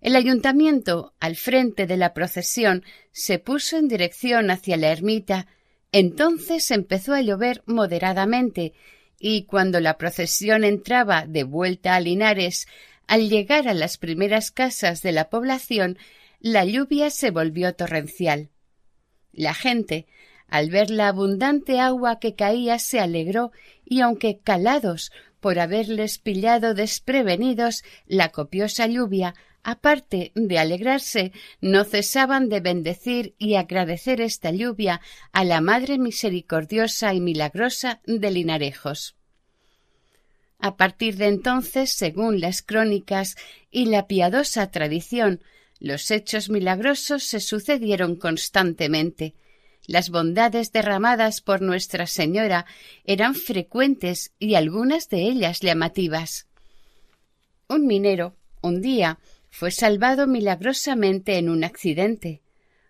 El 0.02 0.16
ayuntamiento, 0.16 1.14
al 1.20 1.36
frente 1.36 1.86
de 1.86 1.98
la 1.98 2.14
procesión, 2.14 2.84
se 3.12 3.40
puso 3.40 3.78
en 3.78 3.88
dirección 3.88 4.50
hacia 4.50 4.78
la 4.78 4.92
ermita. 4.92 5.48
Entonces 5.92 6.72
empezó 6.72 7.14
a 7.14 7.22
llover 7.22 7.64
moderadamente, 7.66 8.74
y 9.20 9.44
cuando 9.44 9.82
la 9.82 9.98
procesión 9.98 10.64
entraba 10.64 11.26
de 11.28 11.44
vuelta 11.44 11.96
a 11.96 12.00
Linares, 12.00 12.68
al 13.08 13.30
llegar 13.30 13.68
a 13.68 13.74
las 13.74 13.98
primeras 13.98 14.52
casas 14.52 15.02
de 15.02 15.12
la 15.12 15.30
población, 15.30 15.98
la 16.40 16.64
lluvia 16.64 17.10
se 17.10 17.32
volvió 17.32 17.74
torrencial. 17.76 18.50
La 19.34 19.54
gente, 19.54 20.08
al 20.48 20.70
ver 20.70 20.90
la 20.90 21.10
abundante 21.10 21.80
agua 21.80 22.20
que 22.20 22.36
caía, 22.36 22.80
se 22.80 23.00
alegró 23.00 23.52
y 23.84 24.02
aunque 24.02 24.40
calados 24.40 25.12
por 25.40 25.60
haberles 25.60 26.18
pillado 26.20 26.74
desprevenidos 26.74 27.84
la 28.06 28.30
copiosa 28.30 28.88
lluvia, 28.88 29.36
aparte 29.64 30.32
de 30.36 30.60
alegrarse, 30.60 31.32
no 31.62 31.84
cesaban 31.84 32.50
de 32.50 32.60
bendecir 32.60 33.36
y 33.38 33.56
agradecer 33.56 34.22
esta 34.22 34.52
lluvia 34.52 35.02
a 35.32 35.44
la 35.44 35.62
Madre 35.62 35.98
misericordiosa 35.98 37.14
y 37.14 37.22
milagrosa 37.22 38.02
de 38.06 38.32
Linarejos. 38.32 39.16
A 40.60 40.76
partir 40.76 41.16
de 41.16 41.28
entonces, 41.28 41.94
según 41.94 42.42
las 42.42 42.62
crónicas 42.62 43.36
y 43.72 43.86
la 43.86 44.08
piadosa 44.08 44.70
tradición, 44.72 45.42
los 45.80 46.12
hechos 46.12 46.50
milagrosos 46.50 47.24
se 47.24 47.40
sucedieron 47.40 48.18
constantemente. 48.18 49.36
Las 49.88 50.10
bondades 50.10 50.74
derramadas 50.74 51.40
por 51.40 51.62
Nuestra 51.62 52.06
Señora 52.06 52.66
eran 53.06 53.34
frecuentes 53.34 54.34
y 54.38 54.56
algunas 54.56 55.08
de 55.08 55.22
ellas 55.22 55.62
llamativas. 55.62 56.48
Un 57.70 57.88
minero, 57.88 58.36
un 58.62 58.82
día, 58.82 59.20
fue 59.50 59.72
salvado 59.72 60.28
milagrosamente 60.28 61.38
en 61.38 61.50
un 61.50 61.64
accidente. 61.64 62.42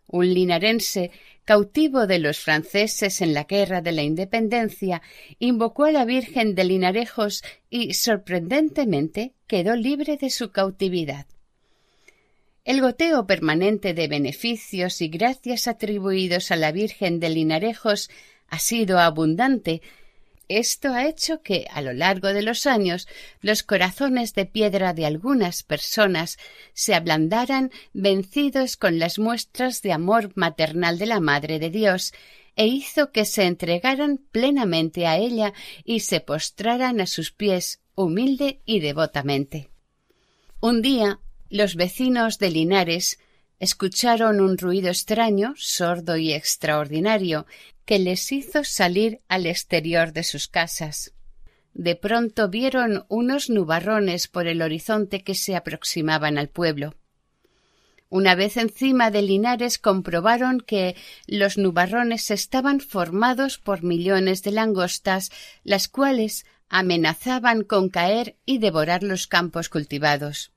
Un 0.07 0.33
linarense, 0.33 1.11
cautivo 1.45 2.07
de 2.07 2.19
los 2.19 2.39
franceses 2.39 3.21
en 3.21 3.33
la 3.33 3.43
guerra 3.43 3.81
de 3.81 3.91
la 3.91 4.03
independencia, 4.03 5.01
invocó 5.37 5.85
a 5.85 5.91
la 5.91 6.05
Virgen 6.05 6.55
de 6.55 6.63
Linarejos 6.63 7.43
y, 7.69 7.93
sorprendentemente, 7.93 9.33
quedó 9.47 9.75
libre 9.75 10.17
de 10.17 10.29
su 10.29 10.51
cautividad. 10.51 11.25
El 12.65 12.81
goteo 12.81 13.25
permanente 13.25 13.93
de 13.93 14.07
beneficios 14.07 15.01
y 15.01 15.07
gracias 15.07 15.67
atribuidos 15.67 16.51
a 16.51 16.55
la 16.55 16.71
Virgen 16.71 17.19
de 17.19 17.29
Linarejos 17.29 18.09
ha 18.47 18.59
sido 18.59 18.99
abundante. 18.99 19.81
Esto 20.49 20.89
ha 20.93 21.07
hecho 21.07 21.43
que, 21.43 21.67
a 21.71 21.81
lo 21.83 21.93
largo 21.93 22.29
de 22.29 22.41
los 22.41 22.65
años, 22.65 23.07
los 23.39 23.61
corazones 23.61 24.33
de 24.33 24.47
piedra 24.47 24.95
de 24.95 25.05
algunas 25.05 25.61
personas 25.61 26.39
se 26.73 26.95
ablandaran 26.95 27.71
vencidos 27.93 28.75
con 28.75 28.97
las 28.97 29.19
muestras 29.19 29.83
de 29.83 29.93
amor 29.93 30.31
maternal 30.33 30.97
de 30.97 31.05
la 31.05 31.19
Madre 31.19 31.59
de 31.59 31.69
Dios, 31.69 32.13
e 32.55 32.65
hizo 32.65 33.11
que 33.11 33.25
se 33.25 33.43
entregaran 33.43 34.17
plenamente 34.31 35.05
a 35.05 35.17
ella 35.17 35.53
y 35.85 35.99
se 35.99 36.19
postraran 36.19 36.99
a 36.99 37.05
sus 37.05 37.31
pies 37.31 37.79
humilde 37.93 38.59
y 38.65 38.79
devotamente. 38.79 39.69
Un 40.59 40.81
día 40.81 41.19
los 41.49 41.75
vecinos 41.75 42.39
de 42.39 42.49
Linares 42.49 43.19
escucharon 43.59 44.39
un 44.39 44.57
ruido 44.57 44.89
extraño, 44.89 45.53
sordo 45.57 46.17
y 46.17 46.33
extraordinario, 46.33 47.45
que 47.85 47.99
les 47.99 48.31
hizo 48.31 48.63
salir 48.63 49.19
al 49.27 49.45
exterior 49.45 50.13
de 50.13 50.23
sus 50.23 50.47
casas. 50.47 51.13
De 51.73 51.95
pronto 51.95 52.49
vieron 52.49 53.05
unos 53.09 53.49
nubarrones 53.49 54.27
por 54.27 54.47
el 54.47 54.61
horizonte 54.61 55.23
que 55.23 55.35
se 55.35 55.55
aproximaban 55.55 56.37
al 56.37 56.49
pueblo. 56.49 56.95
Una 58.09 58.33
vez 58.33 58.57
encima 58.57 59.11
de 59.11 59.21
Linares 59.21 59.77
comprobaron 59.77 60.61
que 60.61 60.95
los 61.27 61.57
nubarrones 61.57 62.31
estaban 62.31 62.79
formados 62.79 63.59
por 63.59 63.83
millones 63.83 64.41
de 64.41 64.51
langostas, 64.51 65.31
las 65.63 65.87
cuales 65.87 66.45
amenazaban 66.69 67.63
con 67.63 67.89
caer 67.89 68.35
y 68.45 68.57
devorar 68.57 69.03
los 69.03 69.27
campos 69.27 69.69
cultivados 69.69 70.51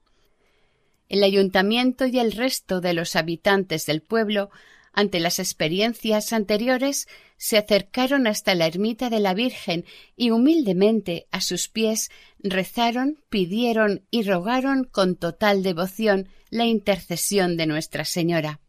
el 1.13 1.25
ayuntamiento 1.25 2.07
y 2.07 2.19
el 2.19 2.33
resto 2.33 2.81
de 2.81 2.95
los 2.95 3.17
habitantes 3.17 3.85
del 3.85 4.01
pueblo, 4.01 4.49
ante 4.95 5.21
las 5.21 5.39
experiencias 5.39 6.33
anteriores, 6.33 7.07
se 7.37 7.59
acercaron 7.59 8.27
hasta 8.27 8.55
la 8.55 8.67
ermita 8.67 9.11
de 9.11 9.21
la 9.21 9.35
Virgen 9.35 9.85
y 10.17 10.31
humildemente 10.31 11.27
a 11.31 11.43
sus 11.43 11.69
pies 11.69 12.11
rezaron, 12.39 13.19
pidieron 13.29 14.07
y 14.11 14.23
rogaron 14.23 14.85
con 14.85 15.17
total 15.17 15.63
devoción 15.63 16.31
la 16.49 16.65
intercesión 16.65 17.59
de 17.59 17.67
Nuestra 17.67 18.07
Señora 18.07 18.63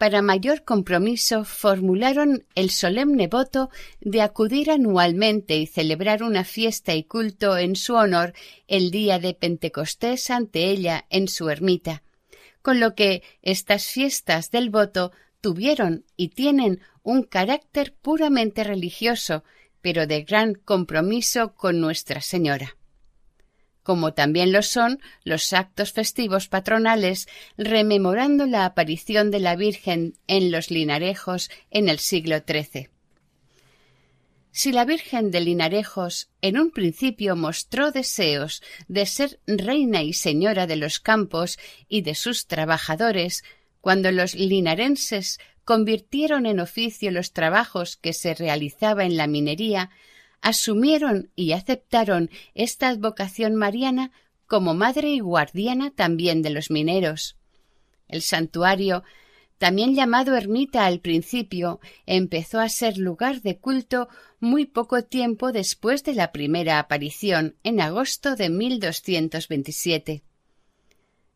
para 0.00 0.22
mayor 0.22 0.64
compromiso 0.64 1.44
formularon 1.44 2.46
el 2.54 2.70
solemne 2.70 3.26
voto 3.26 3.68
de 4.00 4.22
acudir 4.22 4.70
anualmente 4.70 5.58
y 5.58 5.66
celebrar 5.66 6.22
una 6.22 6.44
fiesta 6.44 6.94
y 6.94 7.04
culto 7.04 7.58
en 7.58 7.76
su 7.76 7.96
honor 7.96 8.32
el 8.66 8.90
día 8.90 9.18
de 9.18 9.34
Pentecostés 9.34 10.30
ante 10.30 10.70
ella 10.70 11.04
en 11.10 11.28
su 11.28 11.50
ermita, 11.50 12.02
con 12.62 12.80
lo 12.80 12.94
que 12.94 13.22
estas 13.42 13.88
fiestas 13.88 14.50
del 14.50 14.70
voto 14.70 15.12
tuvieron 15.42 16.06
y 16.16 16.28
tienen 16.30 16.80
un 17.02 17.22
carácter 17.22 17.92
puramente 17.92 18.64
religioso, 18.64 19.44
pero 19.82 20.06
de 20.06 20.22
gran 20.22 20.54
compromiso 20.54 21.52
con 21.54 21.78
Nuestra 21.78 22.22
Señora 22.22 22.74
como 23.82 24.14
también 24.14 24.52
lo 24.52 24.62
son 24.62 25.00
los 25.24 25.52
actos 25.52 25.92
festivos 25.92 26.48
patronales 26.48 27.28
rememorando 27.56 28.46
la 28.46 28.64
aparición 28.64 29.30
de 29.30 29.40
la 29.40 29.56
Virgen 29.56 30.14
en 30.26 30.50
los 30.50 30.70
Linarejos 30.70 31.50
en 31.70 31.88
el 31.88 31.98
siglo 31.98 32.38
XIII. 32.46 32.90
Si 34.52 34.72
la 34.72 34.84
Virgen 34.84 35.30
de 35.30 35.40
Linarejos 35.40 36.28
en 36.42 36.58
un 36.58 36.72
principio 36.72 37.36
mostró 37.36 37.92
deseos 37.92 38.62
de 38.88 39.06
ser 39.06 39.38
reina 39.46 40.02
y 40.02 40.12
señora 40.12 40.66
de 40.66 40.76
los 40.76 40.98
campos 40.98 41.58
y 41.88 42.02
de 42.02 42.16
sus 42.16 42.46
trabajadores, 42.46 43.44
cuando 43.80 44.10
los 44.10 44.34
linarenses 44.34 45.38
convirtieron 45.64 46.46
en 46.46 46.58
oficio 46.58 47.12
los 47.12 47.32
trabajos 47.32 47.96
que 47.96 48.12
se 48.12 48.34
realizaba 48.34 49.04
en 49.04 49.16
la 49.16 49.28
minería, 49.28 49.90
asumieron 50.42 51.30
y 51.36 51.52
aceptaron 51.52 52.30
esta 52.54 52.88
advocación 52.88 53.54
mariana 53.54 54.12
como 54.46 54.74
madre 54.74 55.10
y 55.10 55.20
guardiana 55.20 55.90
también 55.90 56.42
de 56.42 56.50
los 56.50 56.70
mineros. 56.70 57.36
El 58.08 58.22
santuario, 58.22 59.04
también 59.58 59.94
llamado 59.94 60.36
ermita 60.36 60.86
al 60.86 61.00
principio, 61.00 61.80
empezó 62.06 62.60
a 62.60 62.68
ser 62.68 62.98
lugar 62.98 63.42
de 63.42 63.58
culto 63.58 64.08
muy 64.40 64.64
poco 64.64 65.04
tiempo 65.04 65.52
después 65.52 66.02
de 66.02 66.14
la 66.14 66.32
primera 66.32 66.78
aparición, 66.78 67.56
en 67.62 67.80
agosto 67.80 68.36
de 68.36 68.48
1227. 68.48 70.24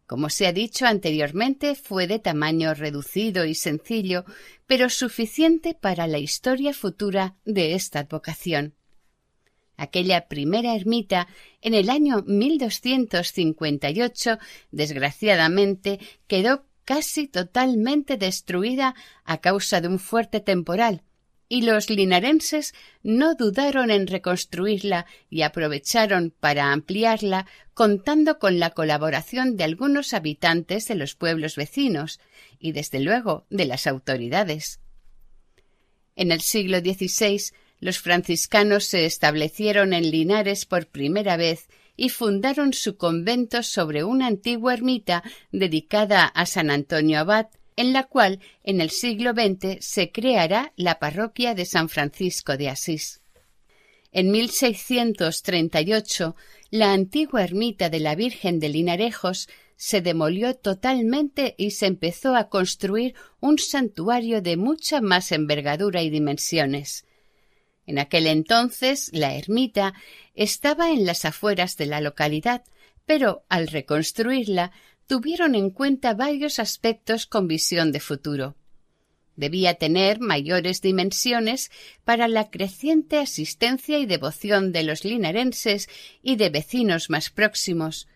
Como 0.06 0.28
se 0.28 0.46
ha 0.46 0.52
dicho 0.52 0.86
anteriormente, 0.86 1.74
fue 1.74 2.06
de 2.06 2.18
tamaño 2.18 2.74
reducido 2.74 3.44
y 3.44 3.54
sencillo, 3.54 4.24
pero 4.66 4.90
suficiente 4.90 5.74
para 5.74 6.06
la 6.06 6.18
historia 6.18 6.74
futura 6.74 7.36
de 7.44 7.74
esta 7.74 8.00
advocación. 8.00 8.74
Aquella 9.76 10.28
primera 10.28 10.74
ermita, 10.74 11.28
en 11.60 11.74
el 11.74 11.90
año 11.90 12.22
1258, 12.26 14.38
desgraciadamente, 14.70 15.98
quedó 16.26 16.64
casi 16.84 17.26
totalmente 17.26 18.16
destruida 18.16 18.94
a 19.24 19.38
causa 19.38 19.80
de 19.80 19.88
un 19.88 19.98
fuerte 19.98 20.40
temporal, 20.40 21.02
y 21.48 21.62
los 21.62 21.90
linarenses 21.90 22.72
no 23.02 23.34
dudaron 23.34 23.90
en 23.90 24.06
reconstruirla 24.06 25.06
y 25.28 25.42
aprovecharon 25.42 26.32
para 26.38 26.72
ampliarla, 26.72 27.46
contando 27.74 28.38
con 28.38 28.58
la 28.58 28.70
colaboración 28.70 29.56
de 29.56 29.64
algunos 29.64 30.14
habitantes 30.14 30.86
de 30.86 30.94
los 30.94 31.14
pueblos 31.14 31.56
vecinos 31.56 32.20
y, 32.58 32.72
desde 32.72 33.00
luego, 33.00 33.44
de 33.50 33.66
las 33.66 33.86
autoridades. 33.86 34.80
En 36.16 36.32
el 36.32 36.40
siglo 36.40 36.78
XVI 36.78 37.52
los 37.80 37.98
franciscanos 37.98 38.84
se 38.84 39.06
establecieron 39.06 39.92
en 39.92 40.10
Linares 40.10 40.64
por 40.64 40.86
primera 40.86 41.36
vez 41.36 41.68
y 41.96 42.08
fundaron 42.08 42.72
su 42.72 42.96
convento 42.96 43.62
sobre 43.62 44.04
una 44.04 44.26
antigua 44.26 44.74
ermita 44.74 45.22
dedicada 45.52 46.24
a 46.24 46.46
San 46.46 46.70
Antonio 46.70 47.20
Abad, 47.20 47.48
en 47.76 47.92
la 47.92 48.04
cual 48.04 48.40
en 48.62 48.80
el 48.80 48.90
siglo 48.90 49.32
XX 49.32 49.84
se 49.84 50.12
creará 50.12 50.72
la 50.76 50.98
parroquia 50.98 51.54
de 51.54 51.66
San 51.66 51.88
Francisco 51.88 52.56
de 52.56 52.68
Asís. 52.68 53.20
En 54.12 54.30
1638, 54.30 56.36
la 56.70 56.92
antigua 56.92 57.42
ermita 57.42 57.90
de 57.90 58.00
la 58.00 58.14
Virgen 58.14 58.60
de 58.60 58.68
Linarejos 58.68 59.48
se 59.76 60.00
demolió 60.00 60.54
totalmente 60.54 61.56
y 61.58 61.72
se 61.72 61.86
empezó 61.86 62.36
a 62.36 62.48
construir 62.48 63.14
un 63.40 63.58
santuario 63.58 64.40
de 64.40 64.56
mucha 64.56 65.00
más 65.00 65.32
envergadura 65.32 66.02
y 66.02 66.10
dimensiones. 66.10 67.04
En 67.86 67.98
aquel 67.98 68.26
entonces 68.26 69.10
la 69.12 69.34
ermita 69.34 69.94
estaba 70.34 70.90
en 70.90 71.04
las 71.06 71.24
afueras 71.24 71.76
de 71.76 71.86
la 71.86 72.00
localidad, 72.00 72.64
pero 73.06 73.44
al 73.48 73.68
reconstruirla 73.68 74.72
tuvieron 75.06 75.54
en 75.54 75.70
cuenta 75.70 76.14
varios 76.14 76.58
aspectos 76.58 77.26
con 77.26 77.46
visión 77.46 77.92
de 77.92 78.00
futuro. 78.00 78.56
Debía 79.36 79.74
tener 79.74 80.20
mayores 80.20 80.80
dimensiones 80.80 81.70
para 82.04 82.28
la 82.28 82.50
creciente 82.50 83.18
asistencia 83.18 83.98
y 83.98 84.06
devoción 84.06 84.70
de 84.70 84.84
los 84.84 85.04
linarenses 85.04 85.88
y 86.22 86.36
de 86.36 86.50
vecinos 86.50 87.10
más 87.10 87.30
próximos. 87.30 88.06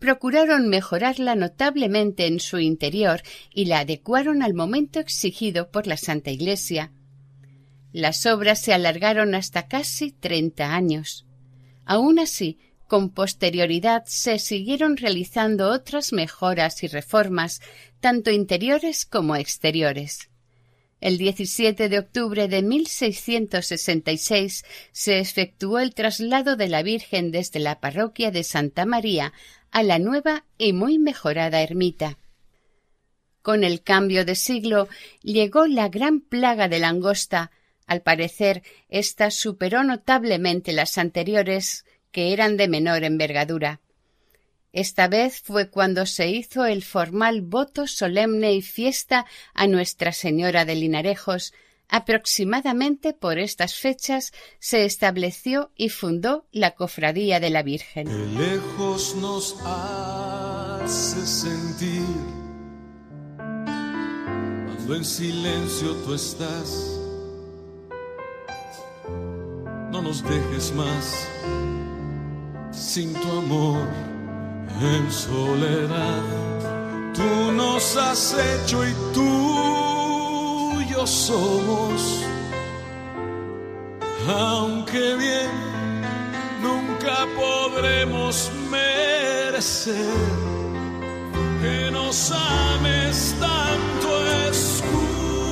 Procuraron 0.00 0.68
mejorarla 0.68 1.36
notablemente 1.36 2.26
en 2.26 2.40
su 2.40 2.58
interior 2.58 3.22
y 3.54 3.66
la 3.66 3.80
adecuaron 3.80 4.42
al 4.42 4.54
momento 4.54 4.98
exigido 4.98 5.70
por 5.70 5.86
la 5.86 5.96
Santa 5.96 6.30
Iglesia. 6.30 6.92
Las 7.96 8.26
obras 8.26 8.60
se 8.60 8.74
alargaron 8.74 9.34
hasta 9.34 9.68
casi 9.68 10.12
treinta 10.12 10.74
años. 10.74 11.24
Aun 11.86 12.18
así, 12.18 12.58
con 12.88 13.08
posterioridad 13.08 14.04
se 14.04 14.38
siguieron 14.38 14.98
realizando 14.98 15.70
otras 15.70 16.12
mejoras 16.12 16.82
y 16.82 16.88
reformas, 16.88 17.62
tanto 18.00 18.30
interiores 18.30 19.06
como 19.06 19.34
exteriores. 19.34 20.28
El 21.00 21.16
17 21.16 21.88
de 21.88 21.98
octubre 21.98 22.48
de 22.48 22.60
1666 22.60 24.66
se 24.92 25.18
efectuó 25.18 25.78
el 25.78 25.94
traslado 25.94 26.56
de 26.56 26.68
la 26.68 26.82
Virgen 26.82 27.30
desde 27.30 27.60
la 27.60 27.80
parroquia 27.80 28.30
de 28.30 28.44
Santa 28.44 28.84
María 28.84 29.32
a 29.70 29.82
la 29.82 29.98
nueva 29.98 30.44
y 30.58 30.74
muy 30.74 30.98
mejorada 30.98 31.62
ermita. 31.62 32.18
Con 33.40 33.64
el 33.64 33.82
cambio 33.82 34.26
de 34.26 34.34
siglo 34.34 34.86
llegó 35.22 35.66
la 35.66 35.88
gran 35.88 36.20
plaga 36.20 36.68
de 36.68 36.78
langosta. 36.78 37.52
Al 37.86 38.02
parecer, 38.02 38.62
ésta 38.88 39.30
superó 39.30 39.84
notablemente 39.84 40.72
las 40.72 40.98
anteriores, 40.98 41.84
que 42.10 42.32
eran 42.32 42.56
de 42.56 42.68
menor 42.68 43.04
envergadura. 43.04 43.80
Esta 44.72 45.08
vez 45.08 45.40
fue 45.40 45.70
cuando 45.70 46.04
se 46.04 46.28
hizo 46.28 46.66
el 46.66 46.82
formal 46.82 47.40
voto 47.40 47.86
solemne 47.86 48.52
y 48.52 48.62
fiesta 48.62 49.24
a 49.54 49.66
Nuestra 49.66 50.12
Señora 50.12 50.64
de 50.64 50.74
Linarejos. 50.74 51.54
Aproximadamente 51.88 53.12
por 53.12 53.38
estas 53.38 53.74
fechas 53.74 54.32
se 54.58 54.84
estableció 54.84 55.70
y 55.76 55.88
fundó 55.88 56.46
la 56.50 56.72
Cofradía 56.72 57.38
de 57.38 57.50
la 57.50 57.62
Virgen. 57.62 58.06
Que 58.08 58.38
lejos 58.38 59.14
nos 59.16 59.56
hace 59.64 61.24
sentir 61.24 62.02
cuando 64.86 64.94
en 64.94 65.04
silencio 65.04 65.94
tú 66.04 66.14
estás. 66.14 66.95
No 69.90 70.02
nos 70.02 70.22
dejes 70.22 70.72
más 70.74 71.28
sin 72.72 73.12
tu 73.14 73.28
amor 73.38 73.88
en 74.80 75.10
soledad. 75.10 76.22
Tú 77.14 77.52
nos 77.52 77.96
has 77.96 78.34
hecho 78.34 78.86
y 78.86 78.92
tú 79.14 80.80
yo 80.90 81.06
somos. 81.06 82.24
Aunque 84.28 85.14
bien 85.16 85.50
nunca 86.62 87.26
podremos 87.36 88.50
merecer 88.70 90.14
que 91.62 91.90
nos 91.90 92.32
ames 92.32 93.34
tanto, 93.40 94.08
escúchame. 94.50 95.46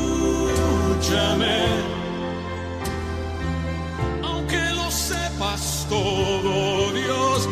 Sepas 5.04 5.86
todo, 5.88 6.92
Dios, 6.92 7.48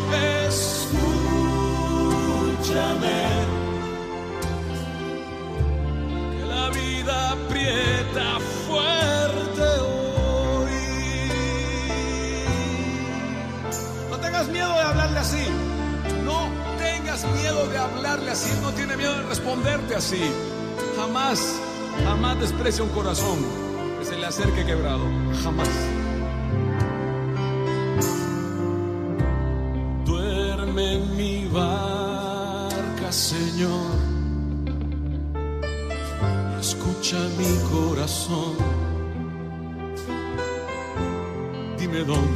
escúchame. 0.49 1.03
Que 6.39 6.45
la 6.47 6.71
vida 6.71 7.33
aprieta 7.33 8.39
fuerte 8.67 9.63
hoy. 9.81 10.73
No 14.11 14.17
tengas 14.19 14.49
miedo 14.49 14.73
de 14.73 14.81
hablarle 14.81 15.19
así. 15.19 15.47
No 16.25 16.49
tengas 16.79 17.25
miedo 17.25 17.67
de 17.69 17.79
hablarle 17.79 18.31
así. 18.31 18.51
No 18.63 18.73
tiene 18.73 18.97
miedo 18.97 19.15
de 19.15 19.23
responderte 19.25 19.95
así. 19.95 20.23
Jamás, 20.97 21.61
jamás 22.05 22.41
desprecia 22.41 22.83
un 22.83 22.91
corazón 22.91 23.39
que 23.99 24.07
se 24.07 24.17
le 24.17 24.27
acerque 24.27 24.65
quebrado. 24.65 25.05
Jamás. 25.43 25.69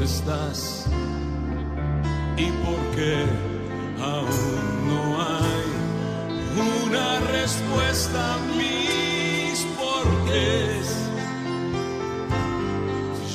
Estás 0.07 0.87
y 2.37 2.47
por 2.65 2.81
qué 2.95 3.17
aún 4.01 4.63
no 4.91 5.03
hay 5.21 5.69
una 6.87 7.09
respuesta 7.33 8.35
a 8.35 8.39
mis 8.57 9.57
porqués. 9.81 10.89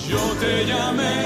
Yo 0.07 0.23
te 0.39 0.65
llamé, 0.65 1.17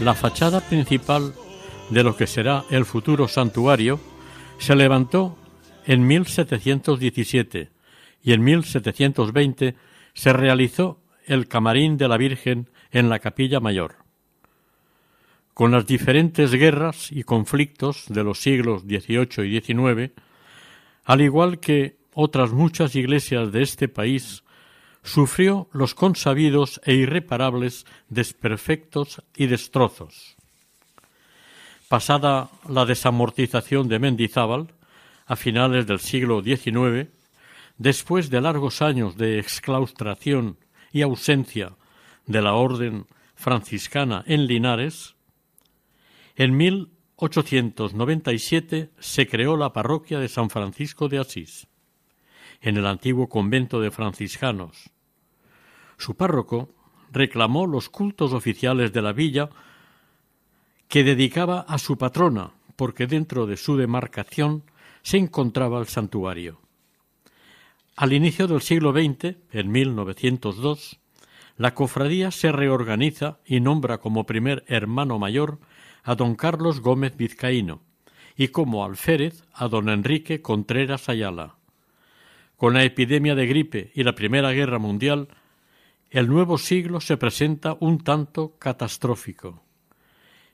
La 0.00 0.14
fachada 0.14 0.62
principal 0.62 1.34
de 1.90 2.02
lo 2.02 2.16
que 2.16 2.26
será 2.26 2.64
el 2.70 2.86
futuro 2.86 3.28
santuario 3.28 4.00
se 4.56 4.74
levantó 4.74 5.36
en 5.84 6.06
1717 6.06 7.68
y 8.22 8.32
en 8.32 8.42
1720 8.42 9.74
se 10.14 10.32
realizó 10.32 11.02
el 11.26 11.48
camarín 11.48 11.98
de 11.98 12.08
la 12.08 12.16
Virgen 12.16 12.70
en 12.92 13.10
la 13.10 13.18
capilla 13.18 13.60
mayor. 13.60 13.96
Con 15.52 15.70
las 15.70 15.86
diferentes 15.86 16.52
guerras 16.52 17.12
y 17.12 17.22
conflictos 17.24 18.06
de 18.08 18.24
los 18.24 18.40
siglos 18.40 18.84
XVIII 18.84 19.46
y 19.46 19.60
XIX, 19.60 20.12
al 21.04 21.20
igual 21.20 21.60
que 21.60 21.98
otras 22.14 22.52
muchas 22.52 22.96
iglesias 22.96 23.52
de 23.52 23.62
este 23.62 23.88
país, 23.88 24.44
sufrió 25.10 25.68
los 25.72 25.94
consabidos 25.96 26.80
e 26.84 26.94
irreparables 26.94 27.84
desperfectos 28.08 29.20
y 29.36 29.48
destrozos. 29.48 30.36
Pasada 31.88 32.48
la 32.68 32.84
desamortización 32.84 33.88
de 33.88 33.98
Mendizábal, 33.98 34.72
a 35.26 35.34
finales 35.34 35.88
del 35.88 35.98
siglo 35.98 36.42
XIX, 36.42 37.08
después 37.76 38.30
de 38.30 38.40
largos 38.40 38.82
años 38.82 39.16
de 39.16 39.40
exclaustración 39.40 40.58
y 40.92 41.02
ausencia 41.02 41.72
de 42.26 42.42
la 42.42 42.54
orden 42.54 43.06
franciscana 43.34 44.22
en 44.26 44.46
Linares, 44.46 45.16
en 46.36 46.56
1897 46.56 48.92
se 49.00 49.26
creó 49.26 49.56
la 49.56 49.72
parroquia 49.72 50.20
de 50.20 50.28
San 50.28 50.50
Francisco 50.50 51.08
de 51.08 51.18
Asís, 51.18 51.66
en 52.60 52.76
el 52.76 52.86
antiguo 52.86 53.28
convento 53.28 53.80
de 53.80 53.90
franciscanos. 53.90 54.92
Su 56.00 56.14
párroco 56.14 56.70
reclamó 57.12 57.66
los 57.66 57.90
cultos 57.90 58.32
oficiales 58.32 58.90
de 58.94 59.02
la 59.02 59.12
villa 59.12 59.50
que 60.88 61.04
dedicaba 61.04 61.60
a 61.60 61.76
su 61.76 61.98
patrona, 61.98 62.52
porque 62.74 63.06
dentro 63.06 63.46
de 63.46 63.58
su 63.58 63.76
demarcación 63.76 64.64
se 65.02 65.18
encontraba 65.18 65.78
el 65.78 65.88
santuario. 65.88 66.58
Al 67.96 68.14
inicio 68.14 68.46
del 68.48 68.62
siglo 68.62 68.92
XX, 68.92 69.36
en 69.52 69.70
1902, 69.70 70.98
la 71.58 71.74
cofradía 71.74 72.30
se 72.30 72.50
reorganiza 72.50 73.38
y 73.44 73.60
nombra 73.60 73.98
como 73.98 74.24
primer 74.24 74.64
hermano 74.68 75.18
mayor 75.18 75.58
a 76.02 76.14
don 76.14 76.34
Carlos 76.34 76.80
Gómez 76.80 77.14
Vizcaíno, 77.18 77.82
y 78.38 78.48
como 78.48 78.86
alférez 78.86 79.44
a 79.52 79.68
don 79.68 79.90
Enrique 79.90 80.40
Contreras 80.40 81.10
Ayala. 81.10 81.56
Con 82.56 82.72
la 82.72 82.84
epidemia 82.84 83.34
de 83.34 83.46
gripe 83.46 83.92
y 83.94 84.02
la 84.02 84.14
Primera 84.14 84.52
Guerra 84.52 84.78
Mundial, 84.78 85.28
el 86.10 86.28
nuevo 86.28 86.58
siglo 86.58 87.00
se 87.00 87.16
presenta 87.16 87.76
un 87.78 87.98
tanto 88.02 88.56
catastrófico. 88.58 89.62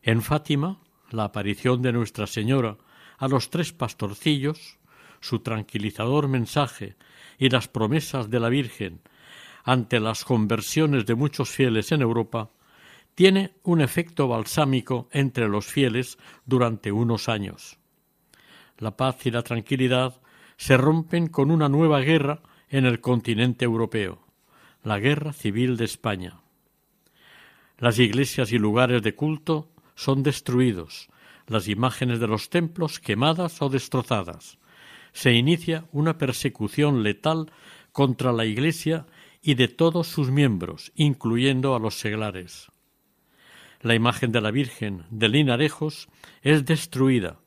En 0.03 0.21
Fátima, 0.21 0.81
la 1.11 1.25
aparición 1.25 1.81
de 1.81 1.92
Nuestra 1.92 2.27
Señora 2.27 2.77
a 3.16 3.27
los 3.27 3.49
tres 3.49 3.73
pastorcillos, 3.73 4.79
su 5.21 5.38
tranquilizador 5.38 6.29
mensaje 6.29 6.97
y 7.38 7.49
las 7.49 7.69
promesas 7.69 8.29
de 8.29 8.38
la 8.38 8.51
Virgen 8.51 9.01
ante 9.64 9.99
las 9.99 10.25
conversiones 10.25 11.07
de 11.07 11.14
muchos 11.14 11.49
fieles 11.49 11.90
en 11.90 12.03
Europa, 12.03 12.51
tiene 13.14 13.55
un 13.62 13.81
efecto 13.81 14.29
balsámico 14.29 15.09
entre 15.11 15.49
los 15.49 15.66
fieles 15.66 16.19
durante 16.45 16.92
unos 16.92 17.31
años. 17.31 17.79
La 18.77 18.97
paz 18.97 19.25
y 19.25 19.31
la 19.31 19.42
tranquilidad 19.42 20.21
se 20.59 20.77
rompen 20.77 21.29
con 21.29 21.51
una 21.51 21.71
nueva 21.71 22.01
guerra 22.01 22.42
en 22.69 22.85
el 22.85 23.01
continente 23.01 23.64
europeo, 23.64 24.26
la 24.87 25.01
Guerra 25.01 25.33
Civil 25.33 25.77
de 25.77 25.85
España. 25.85 26.38
Las 27.77 27.99
iglesias 27.99 28.53
y 28.53 28.59
lugares 28.59 29.03
de 29.03 29.16
culto 29.16 29.68
son 29.96 30.22
destruidos, 30.22 31.09
las 31.49 31.66
imágenes 31.66 32.20
de 32.20 32.29
los 32.29 32.51
templos 32.51 33.01
quemadas 33.01 33.61
o 33.62 33.68
destrozadas. 33.68 34.59
Se 35.12 35.33
inicia 35.33 35.87
una 35.90 36.18
persecución 36.18 37.03
letal 37.03 37.51
contra 37.90 38.33
la 38.33 38.44
Iglesia 38.44 39.07
y 39.42 39.55
de 39.55 39.66
todos 39.66 40.07
sus 40.07 40.31
miembros, 40.31 40.92
incluyendo 40.94 41.75
a 41.75 41.81
los 41.81 41.99
seglares. 41.99 42.70
La 43.81 43.96
imagen 43.96 44.31
de 44.31 44.40
la 44.40 44.53
Virgen 44.53 45.03
de 45.11 45.29
Linarejos 45.29 46.09
es 46.42 46.64
destruida. 46.64 47.40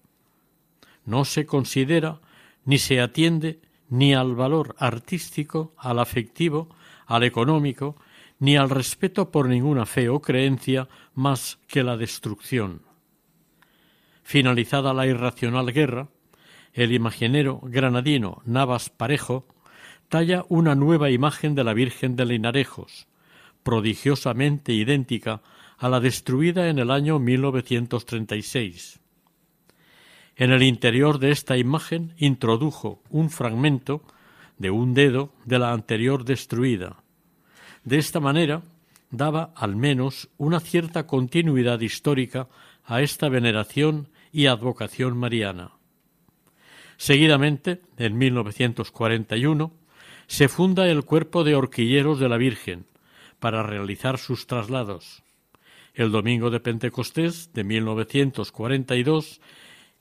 No 1.05 1.23
se 1.23 1.45
considera 1.45 2.19
ni 2.65 2.79
se 2.79 2.99
atiende 2.99 3.61
ni 3.87 4.13
al 4.13 4.35
valor 4.35 4.75
artístico, 4.77 5.73
al 5.77 5.99
afectivo, 5.99 6.67
al 7.09 7.23
económico, 7.23 7.95
ni 8.37 8.55
al 8.55 8.69
respeto 8.69 9.31
por 9.31 9.49
ninguna 9.49 9.85
fe 9.87 10.09
o 10.09 10.21
creencia 10.21 10.87
más 11.15 11.59
que 11.67 11.83
la 11.83 11.97
destrucción. 11.97 12.83
Finalizada 14.21 14.93
la 14.93 15.07
irracional 15.07 15.73
guerra, 15.73 16.09
el 16.71 16.93
imaginero 16.93 17.61
granadino 17.63 18.43
Navas 18.45 18.91
Parejo 18.91 19.47
talla 20.07 20.45
una 20.49 20.75
nueva 20.75 21.09
imagen 21.09 21.55
de 21.55 21.63
la 21.63 21.73
Virgen 21.73 22.15
de 22.15 22.25
Linarejos, 22.25 23.07
prodigiosamente 23.63 24.71
idéntica 24.73 25.41
a 25.79 25.89
la 25.89 25.99
destruida 25.99 26.69
en 26.69 26.77
el 26.77 26.91
año 26.91 27.17
1936. 27.17 28.99
En 30.35 30.51
el 30.51 30.61
interior 30.61 31.17
de 31.17 31.31
esta 31.31 31.57
imagen 31.57 32.13
introdujo 32.17 33.01
un 33.09 33.31
fragmento 33.31 34.03
de 34.59 34.69
un 34.69 34.93
dedo 34.93 35.33
de 35.45 35.57
la 35.57 35.71
anterior 35.73 36.23
destruida. 36.23 37.01
De 37.83 37.97
esta 37.97 38.19
manera 38.19 38.61
daba 39.09 39.51
al 39.55 39.75
menos 39.75 40.29
una 40.37 40.59
cierta 40.59 41.07
continuidad 41.07 41.79
histórica 41.79 42.47
a 42.85 43.01
esta 43.01 43.29
veneración 43.29 44.09
y 44.31 44.45
advocación 44.45 45.17
mariana. 45.17 45.71
Seguidamente, 46.97 47.81
en 47.97 48.17
1941, 48.17 49.71
se 50.27 50.47
funda 50.47 50.87
el 50.87 51.05
Cuerpo 51.05 51.43
de 51.43 51.55
Horquilleros 51.55 52.19
de 52.19 52.29
la 52.29 52.37
Virgen 52.37 52.85
para 53.39 53.63
realizar 53.63 54.17
sus 54.17 54.45
traslados. 54.45 55.23
El 55.93 56.11
domingo 56.11 56.49
de 56.49 56.59
Pentecostés 56.59 57.51
de 57.53 57.63
1942, 57.63 59.41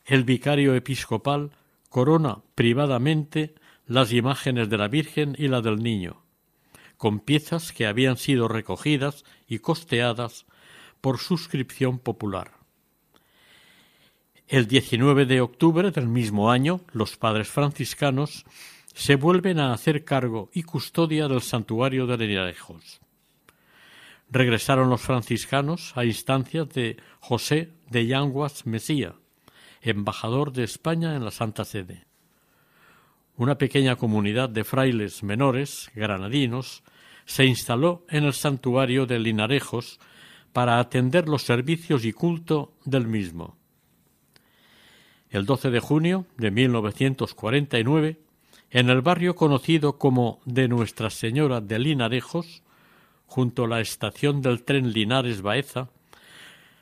el 0.04 0.24
vicario 0.24 0.74
episcopal 0.74 1.52
corona 1.88 2.38
privadamente 2.54 3.54
las 3.88 4.12
imágenes 4.12 4.68
de 4.68 4.76
la 4.76 4.86
Virgen 4.86 5.34
y 5.38 5.48
la 5.48 5.62
del 5.62 5.82
Niño, 5.82 6.22
con 6.98 7.20
piezas 7.20 7.72
que 7.72 7.86
habían 7.86 8.18
sido 8.18 8.46
recogidas 8.46 9.24
y 9.48 9.60
costeadas 9.60 10.44
por 11.00 11.18
suscripción 11.18 11.98
popular. 11.98 12.52
El 14.46 14.66
19 14.66 15.24
de 15.24 15.40
octubre 15.40 15.90
del 15.90 16.06
mismo 16.06 16.50
año, 16.50 16.82
los 16.92 17.16
padres 17.16 17.48
franciscanos 17.48 18.44
se 18.92 19.16
vuelven 19.16 19.58
a 19.58 19.72
hacer 19.72 20.04
cargo 20.04 20.50
y 20.52 20.64
custodia 20.64 21.26
del 21.26 21.40
santuario 21.40 22.06
de 22.06 22.18
Linarejos. 22.18 23.00
Regresaron 24.30 24.90
los 24.90 25.00
franciscanos 25.00 25.96
a 25.96 26.04
instancias 26.04 26.68
de 26.70 26.98
José 27.20 27.72
de 27.88 28.06
Yanguas 28.06 28.66
Mesía, 28.66 29.14
embajador 29.80 30.52
de 30.52 30.64
España 30.64 31.14
en 31.14 31.24
la 31.24 31.30
Santa 31.30 31.64
Sede. 31.64 32.07
Una 33.38 33.56
pequeña 33.56 33.94
comunidad 33.94 34.48
de 34.48 34.64
frailes 34.64 35.22
menores, 35.22 35.92
granadinos, 35.94 36.82
se 37.24 37.44
instaló 37.44 38.04
en 38.08 38.24
el 38.24 38.32
santuario 38.32 39.06
de 39.06 39.20
Linarejos 39.20 40.00
para 40.52 40.80
atender 40.80 41.28
los 41.28 41.42
servicios 41.42 42.04
y 42.04 42.12
culto 42.12 42.72
del 42.84 43.06
mismo. 43.06 43.56
El 45.30 45.46
12 45.46 45.70
de 45.70 45.78
junio 45.78 46.26
de 46.36 46.50
1949, 46.50 48.18
en 48.70 48.90
el 48.90 49.02
barrio 49.02 49.36
conocido 49.36 49.98
como 49.98 50.40
de 50.44 50.66
Nuestra 50.66 51.08
Señora 51.08 51.60
de 51.60 51.78
Linarejos, 51.78 52.64
junto 53.26 53.66
a 53.66 53.68
la 53.68 53.80
estación 53.80 54.42
del 54.42 54.64
tren 54.64 54.92
Linares 54.92 55.42
Baeza, 55.42 55.90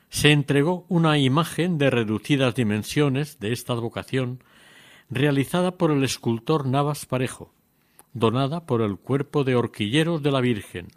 se 0.09 0.31
entregó 0.31 0.87
una 0.89 1.19
imagen 1.19 1.77
de 1.77 1.91
reducidas 1.91 2.55
dimensiones 2.55 3.39
de 3.39 3.53
esta 3.53 3.73
advocación 3.73 4.41
realizada 5.09 5.77
por 5.77 5.91
el 5.91 6.03
escultor 6.03 6.65
Navas 6.65 7.05
Parejo, 7.05 7.53
donada 8.13 8.65
por 8.65 8.81
el 8.81 8.97
cuerpo 8.97 9.43
de 9.43 9.55
horquilleros 9.55 10.21
de 10.21 10.31
la 10.31 10.41
Virgen. 10.41 10.87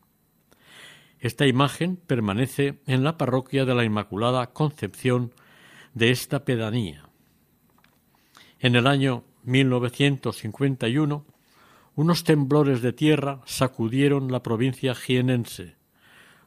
Esta 1.20 1.46
imagen 1.46 1.96
permanece 1.96 2.80
en 2.86 3.04
la 3.04 3.18
parroquia 3.18 3.64
de 3.64 3.74
la 3.74 3.84
Inmaculada 3.84 4.52
Concepción 4.52 5.32
de 5.94 6.10
esta 6.10 6.44
pedanía. 6.44 7.08
En 8.58 8.74
el 8.74 8.86
año 8.86 9.24
1951, 9.44 11.24
unos 11.94 12.24
temblores 12.24 12.82
de 12.82 12.92
tierra 12.92 13.40
sacudieron 13.44 14.32
la 14.32 14.42
provincia 14.42 14.94
jienense. 14.94 15.76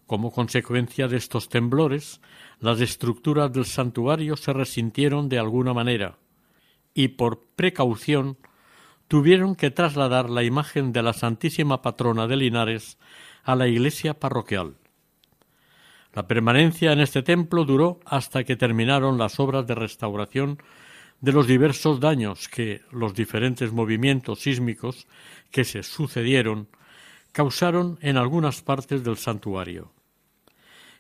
Como 0.07 0.31
consecuencia 0.31 1.07
de 1.07 1.17
estos 1.17 1.49
temblores, 1.49 2.19
las 2.59 2.81
estructuras 2.81 3.51
del 3.53 3.65
santuario 3.65 4.35
se 4.35 4.53
resintieron 4.53 5.29
de 5.29 5.39
alguna 5.39 5.73
manera 5.73 6.17
y 6.93 7.09
por 7.09 7.45
precaución 7.55 8.37
tuvieron 9.07 9.55
que 9.55 9.71
trasladar 9.71 10.29
la 10.29 10.43
imagen 10.43 10.91
de 10.91 11.03
la 11.03 11.13
Santísima 11.13 11.81
Patrona 11.81 12.27
de 12.27 12.37
Linares 12.37 12.97
a 13.43 13.55
la 13.55 13.67
iglesia 13.67 14.19
parroquial. 14.19 14.75
La 16.13 16.27
permanencia 16.27 16.91
en 16.91 16.99
este 16.99 17.23
templo 17.23 17.65
duró 17.65 17.99
hasta 18.05 18.43
que 18.43 18.55
terminaron 18.55 19.17
las 19.17 19.39
obras 19.39 19.65
de 19.65 19.75
restauración 19.75 20.59
de 21.21 21.31
los 21.31 21.47
diversos 21.47 21.99
daños 21.99 22.47
que 22.47 22.81
los 22.91 23.15
diferentes 23.15 23.71
movimientos 23.71 24.41
sísmicos 24.41 25.07
que 25.51 25.63
se 25.63 25.81
sucedieron 25.81 26.67
causaron 27.31 27.97
en 28.01 28.17
algunas 28.17 28.61
partes 28.61 29.03
del 29.03 29.17
santuario. 29.17 29.91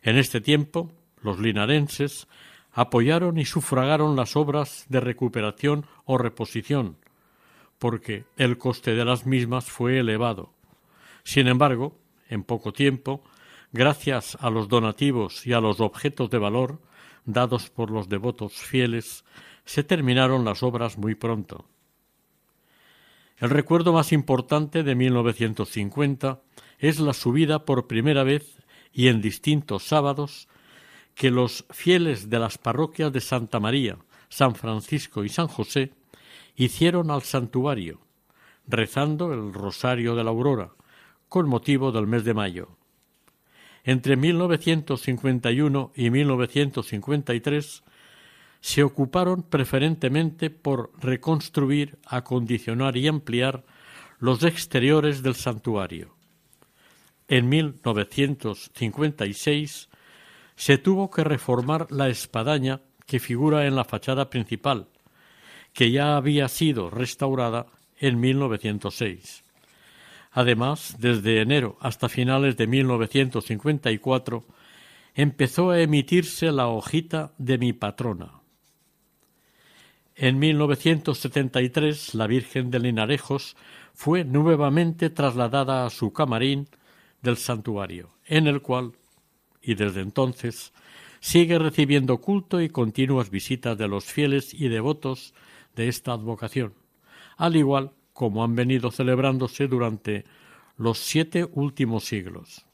En 0.01 0.17
este 0.17 0.41
tiempo, 0.41 0.91
los 1.21 1.39
linarenses 1.39 2.27
apoyaron 2.73 3.37
y 3.37 3.45
sufragaron 3.45 4.15
las 4.15 4.35
obras 4.35 4.85
de 4.89 4.99
recuperación 4.99 5.85
o 6.05 6.17
reposición, 6.17 6.97
porque 7.79 8.25
el 8.37 8.57
coste 8.57 8.95
de 8.95 9.05
las 9.05 9.25
mismas 9.25 9.65
fue 9.65 9.99
elevado. 9.99 10.51
Sin 11.23 11.47
embargo, 11.47 11.95
en 12.29 12.43
poco 12.43 12.73
tiempo, 12.73 13.23
gracias 13.71 14.37
a 14.41 14.49
los 14.49 14.67
donativos 14.67 15.45
y 15.45 15.53
a 15.53 15.61
los 15.61 15.79
objetos 15.79 16.29
de 16.29 16.39
valor 16.39 16.79
dados 17.25 17.69
por 17.69 17.89
los 17.89 18.09
devotos 18.09 18.53
fieles, 18.53 19.23
se 19.65 19.83
terminaron 19.83 20.43
las 20.43 20.63
obras 20.63 20.97
muy 20.97 21.15
pronto. 21.15 21.65
El 23.37 23.49
recuerdo 23.49 23.93
más 23.93 24.11
importante 24.11 24.83
de 24.83 24.95
1950 24.95 26.41
es 26.79 26.99
la 26.99 27.13
subida 27.13 27.65
por 27.65 27.87
primera 27.87 28.23
vez 28.23 28.57
y 28.91 29.07
en 29.07 29.21
distintos 29.21 29.83
sábados 29.83 30.47
que 31.15 31.31
los 31.31 31.65
fieles 31.69 32.29
de 32.29 32.39
las 32.39 32.57
parroquias 32.57 33.11
de 33.11 33.19
Santa 33.21 33.59
María, 33.59 33.97
San 34.29 34.55
Francisco 34.55 35.23
y 35.23 35.29
San 35.29 35.47
José 35.47 35.91
hicieron 36.55 37.11
al 37.11 37.21
santuario, 37.23 37.99
rezando 38.67 39.33
el 39.33 39.53
Rosario 39.53 40.15
de 40.15 40.23
la 40.23 40.31
Aurora, 40.31 40.71
con 41.29 41.47
motivo 41.47 41.91
del 41.91 42.07
mes 42.07 42.23
de 42.23 42.33
mayo. 42.33 42.69
Entre 43.83 44.15
1951 44.15 45.91
y 45.95 46.09
1953 46.09 47.83
se 48.61 48.81
ocuparon 48.81 49.43
preferentemente 49.43 50.49
por 50.49 50.91
reconstruir, 51.01 51.99
acondicionar 52.05 52.95
y 52.95 53.09
ampliar 53.09 53.65
los 54.19 54.41
exteriores 54.43 55.21
del 55.21 55.35
santuario. 55.35 56.15
En 57.27 57.49
1956 57.49 59.89
se 60.55 60.77
tuvo 60.77 61.09
que 61.09 61.23
reformar 61.23 61.91
la 61.91 62.09
espadaña 62.09 62.81
que 63.05 63.19
figura 63.19 63.65
en 63.65 63.75
la 63.75 63.83
fachada 63.83 64.29
principal, 64.29 64.87
que 65.73 65.91
ya 65.91 66.15
había 66.15 66.47
sido 66.47 66.89
restaurada 66.89 67.67
en 67.99 68.19
1906. 68.19 69.43
Además, 70.31 70.95
desde 70.99 71.41
enero 71.41 71.77
hasta 71.79 72.09
finales 72.09 72.57
de 72.57 72.67
1954 72.67 74.45
empezó 75.15 75.69
a 75.69 75.79
emitirse 75.79 76.51
la 76.51 76.67
hojita 76.67 77.33
de 77.37 77.57
mi 77.57 77.73
patrona. 77.73 78.31
En 80.15 80.39
1973 80.39 82.15
la 82.15 82.27
Virgen 82.27 82.71
de 82.71 82.79
Linarejos 82.79 83.55
fue 83.93 84.23
nuevamente 84.23 85.09
trasladada 85.09 85.85
a 85.85 85.89
su 85.89 86.13
camarín 86.13 86.67
del 87.21 87.37
santuario, 87.37 88.09
en 88.25 88.47
el 88.47 88.61
cual, 88.61 88.93
y 89.63 89.75
desde 89.75 90.01
entonces, 90.01 90.73
sigue 91.19 91.57
recibiendo 91.57 92.19
culto 92.19 92.61
y 92.61 92.69
continuas 92.69 93.29
visitas 93.29 93.77
de 93.77 93.87
los 93.87 94.03
fieles 94.03 94.53
y 94.53 94.67
devotos 94.67 95.33
de 95.75 95.87
esta 95.87 96.11
advocación, 96.11 96.73
al 97.37 97.55
igual 97.55 97.91
como 98.11 98.43
han 98.43 98.55
venido 98.55 98.91
celebrándose 98.91 99.67
durante 99.67 100.25
los 100.77 100.99
siete 100.99 101.47
últimos 101.53 102.03
siglos. 102.03 102.65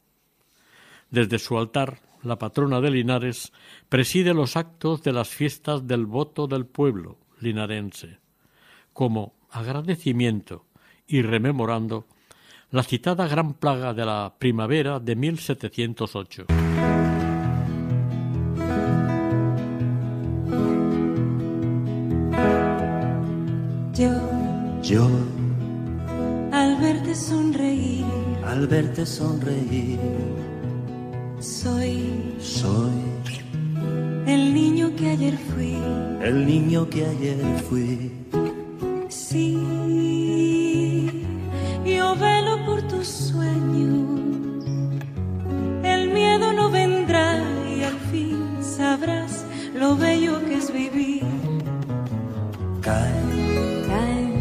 Desde 1.10 1.38
su 1.38 1.58
altar, 1.58 2.00
la 2.22 2.38
patrona 2.38 2.80
de 2.80 2.90
Linares 2.90 3.52
preside 3.88 4.34
los 4.34 4.56
actos 4.56 5.02
de 5.02 5.12
las 5.12 5.28
fiestas 5.28 5.86
del 5.86 6.04
voto 6.06 6.46
del 6.46 6.66
pueblo 6.66 7.18
linarense, 7.40 8.18
como 8.92 9.34
agradecimiento 9.50 10.66
y 11.06 11.22
rememorando 11.22 12.06
la 12.72 12.82
citada 12.82 13.26
gran 13.26 13.54
plaga 13.54 13.92
de 13.92 14.04
la 14.04 14.32
primavera 14.38 15.00
de 15.00 15.16
1708. 15.16 16.46
Yo, 23.92 24.10
Yo, 24.82 25.08
al 26.52 26.76
verte 26.80 27.14
sonreír, 27.14 28.04
al 28.46 28.66
verte 28.66 29.04
sonreír, 29.04 29.98
soy 31.40 32.34
soy 32.38 33.10
el 34.26 34.54
niño 34.54 34.94
que 34.96 35.10
ayer 35.10 35.36
fui. 35.36 35.76
el 36.22 36.46
niño 36.46 36.88
que 36.88 37.04
ayer 37.04 37.38
fui. 37.68 38.12
Sí, 39.08 39.58
tus 43.00 43.08
sueños. 43.32 44.20
El 45.82 46.10
miedo 46.12 46.52
no 46.52 46.70
vendrá 46.70 47.38
y 47.74 47.82
al 47.82 47.98
fin 48.12 48.58
sabrás 48.60 49.44
lo 49.74 49.96
bello 49.96 50.38
que 50.46 50.56
es 50.56 50.70
vivir. 50.70 51.24
Caen 52.82 53.28
Caen 53.88 54.32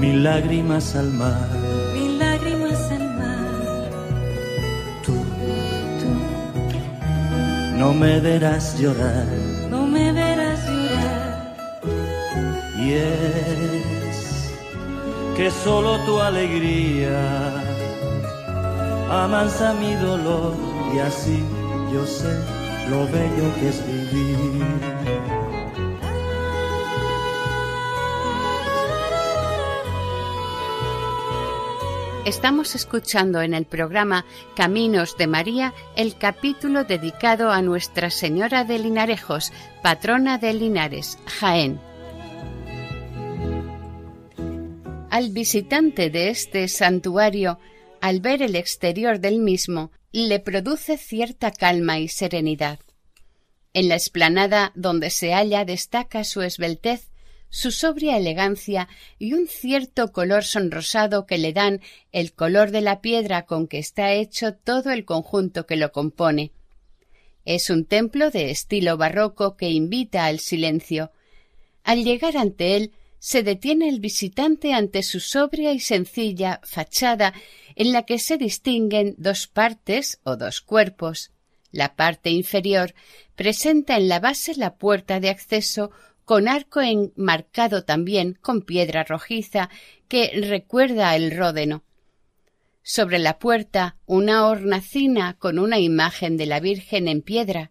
mil 0.00 0.22
lágrimas 0.22 0.94
al 0.94 1.10
mar. 1.12 1.48
mil 1.94 2.18
lágrimas 2.18 2.80
al 2.96 3.06
mar. 3.18 3.90
Tú 5.04 5.14
Tú 6.00 6.10
no 7.78 7.94
me 7.94 8.20
verás 8.20 8.78
llorar. 8.78 9.26
no 9.70 9.86
me 9.86 10.12
verás 10.12 10.60
llorar. 10.66 11.56
Y 12.78 12.92
es 12.92 13.87
que 15.38 15.52
solo 15.52 16.00
tu 16.04 16.20
alegría 16.20 17.62
amansa 19.08 19.72
mi 19.72 19.94
dolor 19.94 20.56
y 20.92 20.98
así 20.98 21.44
yo 21.92 22.04
sé 22.04 22.42
lo 22.90 23.06
bello 23.06 23.54
que 23.60 23.68
es 23.68 23.86
vivir. 23.86 24.66
Estamos 32.24 32.74
escuchando 32.74 33.40
en 33.40 33.54
el 33.54 33.64
programa 33.64 34.24
Caminos 34.56 35.16
de 35.16 35.28
María 35.28 35.72
el 35.94 36.18
capítulo 36.18 36.82
dedicado 36.82 37.52
a 37.52 37.62
Nuestra 37.62 38.10
Señora 38.10 38.64
de 38.64 38.80
Linarejos, 38.80 39.52
patrona 39.84 40.38
de 40.38 40.52
Linares, 40.52 41.16
Jaén. 41.26 41.87
Al 45.18 45.30
visitante 45.30 46.10
de 46.10 46.28
este 46.28 46.68
santuario, 46.68 47.58
al 48.00 48.20
ver 48.20 48.40
el 48.40 48.54
exterior 48.54 49.18
del 49.18 49.40
mismo, 49.40 49.90
le 50.12 50.38
produce 50.38 50.96
cierta 50.96 51.50
calma 51.50 51.98
y 51.98 52.06
serenidad. 52.06 52.78
En 53.74 53.88
la 53.88 53.96
explanada 53.96 54.70
donde 54.76 55.10
se 55.10 55.32
halla 55.32 55.64
destaca 55.64 56.22
su 56.22 56.42
esbeltez, 56.42 57.10
su 57.48 57.72
sobria 57.72 58.16
elegancia 58.16 58.86
y 59.18 59.32
un 59.32 59.48
cierto 59.48 60.12
color 60.12 60.44
sonrosado 60.44 61.26
que 61.26 61.38
le 61.38 61.52
dan 61.52 61.80
el 62.12 62.32
color 62.32 62.70
de 62.70 62.82
la 62.82 63.00
piedra 63.00 63.44
con 63.44 63.66
que 63.66 63.80
está 63.80 64.12
hecho 64.12 64.54
todo 64.54 64.92
el 64.92 65.04
conjunto 65.04 65.66
que 65.66 65.74
lo 65.74 65.90
compone. 65.90 66.52
Es 67.44 67.70
un 67.70 67.86
templo 67.86 68.30
de 68.30 68.52
estilo 68.52 68.96
barroco 68.96 69.56
que 69.56 69.68
invita 69.68 70.26
al 70.26 70.38
silencio. 70.38 71.10
Al 71.82 72.04
llegar 72.04 72.36
ante 72.36 72.76
él, 72.76 72.92
se 73.18 73.42
detiene 73.42 73.88
el 73.88 74.00
visitante 74.00 74.74
ante 74.74 75.02
su 75.02 75.20
sobria 75.20 75.72
y 75.72 75.80
sencilla 75.80 76.60
fachada 76.64 77.34
en 77.74 77.92
la 77.92 78.04
que 78.04 78.18
se 78.18 78.36
distinguen 78.36 79.14
dos 79.18 79.46
partes 79.46 80.20
o 80.24 80.36
dos 80.36 80.60
cuerpos. 80.60 81.30
La 81.70 81.96
parte 81.96 82.30
inferior 82.30 82.94
presenta 83.34 83.96
en 83.96 84.08
la 84.08 84.20
base 84.20 84.54
la 84.56 84.76
puerta 84.76 85.20
de 85.20 85.30
acceso 85.30 85.90
con 86.24 86.48
arco 86.48 86.80
enmarcado 86.80 87.84
también 87.84 88.38
con 88.40 88.62
piedra 88.62 89.04
rojiza 89.04 89.70
que 90.08 90.30
recuerda 90.42 91.14
el 91.16 91.36
ródeno. 91.36 91.84
Sobre 92.82 93.18
la 93.18 93.38
puerta 93.38 93.96
una 94.06 94.46
hornacina 94.46 95.36
con 95.38 95.58
una 95.58 95.78
imagen 95.78 96.36
de 96.36 96.46
la 96.46 96.60
Virgen 96.60 97.08
en 97.08 97.22
piedra. 97.22 97.70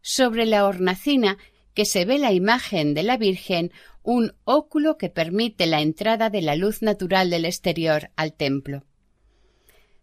Sobre 0.00 0.46
la 0.46 0.66
hornacina 0.66 1.38
que 1.74 1.84
se 1.84 2.04
ve 2.04 2.18
la 2.18 2.32
imagen 2.32 2.94
de 2.94 3.02
la 3.02 3.16
Virgen 3.16 3.72
un 4.02 4.34
óculo 4.44 4.96
que 4.96 5.08
permite 5.08 5.66
la 5.66 5.80
entrada 5.80 6.30
de 6.30 6.42
la 6.42 6.56
luz 6.56 6.82
natural 6.82 7.30
del 7.30 7.44
exterior 7.44 8.10
al 8.16 8.32
templo. 8.32 8.84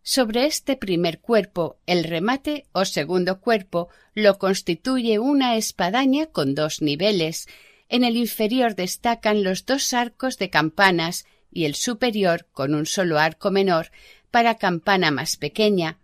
Sobre 0.04 0.46
este 0.46 0.76
primer 0.76 1.20
cuerpo, 1.20 1.78
el 1.86 2.04
remate 2.04 2.66
o 2.72 2.86
segundo 2.86 3.40
cuerpo 3.40 3.90
lo 4.16 4.40
constituye 4.40 5.20
una 5.20 5.56
espadaña 5.56 6.26
con 6.26 6.56
dos 6.56 6.82
niveles. 6.82 7.48
En 7.88 8.04
el 8.04 8.18
inferior 8.18 8.76
destacan 8.76 9.44
los 9.44 9.66
dos 9.68 9.94
arcos 9.94 10.40
de 10.40 10.50
campanas 10.50 11.26
y 11.52 11.66
el 11.66 11.76
superior 11.76 12.48
con 12.52 12.74
un 12.74 12.88
solo 12.88 13.20
arco 13.20 13.52
menor 13.52 13.92
para 14.32 14.56
campana 14.56 15.12
más 15.12 15.38
pequeña. 15.38 16.00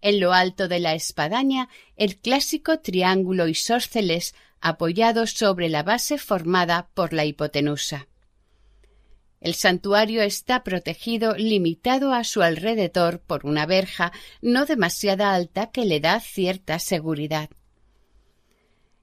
En 0.00 0.18
lo 0.18 0.32
alto 0.32 0.66
de 0.66 0.80
la 0.80 0.94
espadaña 0.94 1.68
el 1.96 2.16
clásico 2.16 2.80
triángulo 2.80 3.46
isósceles 3.46 4.34
apoyado 4.68 5.28
sobre 5.28 5.68
la 5.68 5.84
base 5.84 6.18
formada 6.18 6.88
por 6.92 7.12
la 7.12 7.24
hipotenusa. 7.24 8.08
El 9.40 9.54
santuario 9.54 10.22
está 10.22 10.64
protegido 10.64 11.36
limitado 11.36 12.12
a 12.12 12.24
su 12.24 12.42
alrededor 12.42 13.20
por 13.20 13.46
una 13.46 13.64
verja 13.64 14.10
no 14.42 14.66
demasiada 14.66 15.34
alta 15.34 15.70
que 15.70 15.84
le 15.84 16.00
da 16.00 16.18
cierta 16.18 16.80
seguridad. 16.80 17.48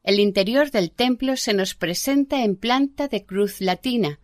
El 0.04 0.20
interior 0.20 0.70
del 0.70 0.92
templo 0.92 1.38
se 1.38 1.54
nos 1.54 1.76
presenta 1.76 2.44
en 2.44 2.58
planta 2.58 3.08
de 3.08 3.26
cruz 3.26 3.62
latina. 3.62 4.20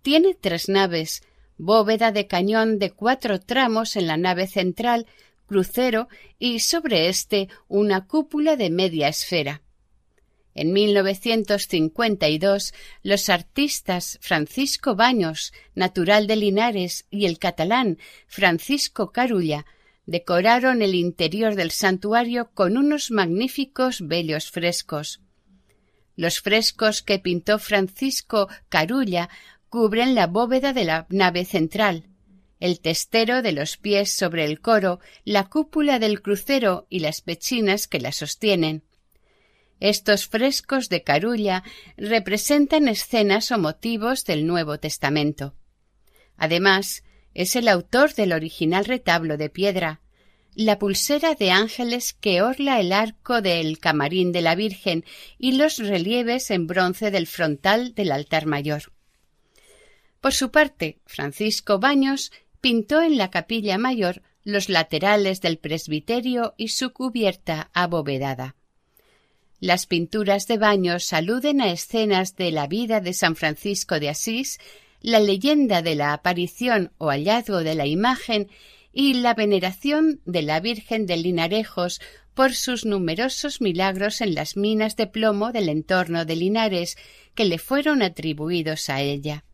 Tiene 0.00 0.34
tres 0.34 0.70
naves, 0.70 1.22
bóveda 1.58 2.12
de 2.12 2.26
cañón 2.26 2.78
de 2.78 2.92
cuatro 2.92 3.40
tramos 3.40 3.94
en 3.96 4.06
la 4.06 4.16
nave 4.16 4.46
central, 4.46 5.06
crucero 5.44 6.08
y 6.38 6.60
sobre 6.60 7.08
éste 7.08 7.48
una 7.68 8.06
cúpula 8.06 8.56
de 8.56 8.70
media 8.70 9.08
esfera. 9.08 9.60
En 10.54 10.72
1952, 10.72 12.74
los 13.02 13.28
artistas 13.28 14.18
Francisco 14.20 14.94
Baños, 14.94 15.52
natural 15.74 16.26
de 16.26 16.36
Linares, 16.36 17.06
y 17.10 17.26
el 17.26 17.38
catalán 17.38 17.98
Francisco 18.26 19.12
Carulla 19.12 19.64
decoraron 20.04 20.82
el 20.82 20.94
interior 20.94 21.54
del 21.54 21.70
santuario 21.70 22.50
con 22.52 22.76
unos 22.76 23.10
magníficos 23.10 24.06
bellos 24.06 24.50
frescos. 24.50 25.20
Los 26.16 26.40
frescos 26.40 27.02
que 27.02 27.18
pintó 27.18 27.58
Francisco 27.58 28.48
Carulla 28.68 29.30
cubren 29.70 30.14
la 30.14 30.26
bóveda 30.26 30.74
de 30.74 30.84
la 30.84 31.06
nave 31.08 31.46
central, 31.46 32.08
el 32.60 32.80
testero 32.80 33.40
de 33.40 33.52
los 33.52 33.78
pies 33.78 34.12
sobre 34.12 34.44
el 34.44 34.60
coro, 34.60 35.00
la 35.24 35.48
cúpula 35.48 35.98
del 35.98 36.20
crucero 36.20 36.86
y 36.90 37.00
las 37.00 37.22
pechinas 37.22 37.88
que 37.88 37.98
la 37.98 38.12
sostienen. 38.12 38.82
Estos 39.82 40.28
frescos 40.28 40.88
de 40.88 41.02
Carulla 41.02 41.64
representan 41.96 42.86
escenas 42.86 43.50
o 43.50 43.58
motivos 43.58 44.24
del 44.24 44.46
Nuevo 44.46 44.78
Testamento. 44.78 45.56
Además, 46.36 47.02
es 47.34 47.56
el 47.56 47.66
autor 47.66 48.14
del 48.14 48.32
original 48.32 48.84
retablo 48.84 49.36
de 49.36 49.50
piedra. 49.50 50.00
la 50.54 50.78
pulsera 50.78 51.34
de 51.34 51.50
ángeles 51.50 52.12
que 52.12 52.42
orla 52.42 52.78
el 52.78 52.92
arco 52.92 53.42
del 53.42 53.80
camarín 53.80 54.30
de 54.30 54.42
la 54.42 54.54
Virgen 54.54 55.04
y 55.36 55.52
los 55.52 55.78
relieves 55.78 56.52
en 56.52 56.68
bronce 56.68 57.10
del 57.10 57.26
frontal 57.26 57.92
del 57.94 58.12
altar 58.12 58.46
mayor. 58.46 58.92
Por 60.20 60.32
su 60.32 60.52
parte, 60.52 61.00
Francisco 61.06 61.80
Baños 61.80 62.30
pintó 62.60 63.02
en 63.02 63.16
la 63.16 63.30
capilla 63.30 63.78
mayor 63.78 64.22
los 64.44 64.68
laterales 64.68 65.40
del 65.40 65.58
presbiterio 65.58 66.54
y 66.56 66.68
su 66.68 66.92
cubierta 66.92 67.70
abovedada. 67.72 68.54
Las 69.62 69.86
pinturas 69.86 70.48
de 70.48 70.58
Baños 70.58 71.12
aluden 71.12 71.60
a 71.60 71.70
escenas 71.70 72.34
de 72.34 72.50
la 72.50 72.66
vida 72.66 73.00
de 73.00 73.12
San 73.12 73.36
Francisco 73.36 74.00
de 74.00 74.08
Asís, 74.08 74.58
la 75.00 75.20
leyenda 75.20 75.82
de 75.82 75.94
la 75.94 76.12
aparición 76.14 76.90
o 76.98 77.10
hallazgo 77.10 77.58
de 77.58 77.76
la 77.76 77.86
imagen 77.86 78.48
y 78.92 79.14
la 79.14 79.34
veneración 79.34 80.20
de 80.24 80.42
la 80.42 80.58
Virgen 80.58 81.06
de 81.06 81.16
Linarejos 81.16 82.00
por 82.34 82.54
sus 82.54 82.84
numerosos 82.84 83.60
milagros 83.60 84.20
en 84.20 84.34
las 84.34 84.56
minas 84.56 84.96
de 84.96 85.06
plomo 85.06 85.52
del 85.52 85.68
entorno 85.68 86.24
de 86.24 86.34
Linares 86.34 86.96
que 87.36 87.44
le 87.44 87.58
fueron 87.58 88.02
atribuidos 88.02 88.90
a 88.90 89.00
ella. 89.00 89.44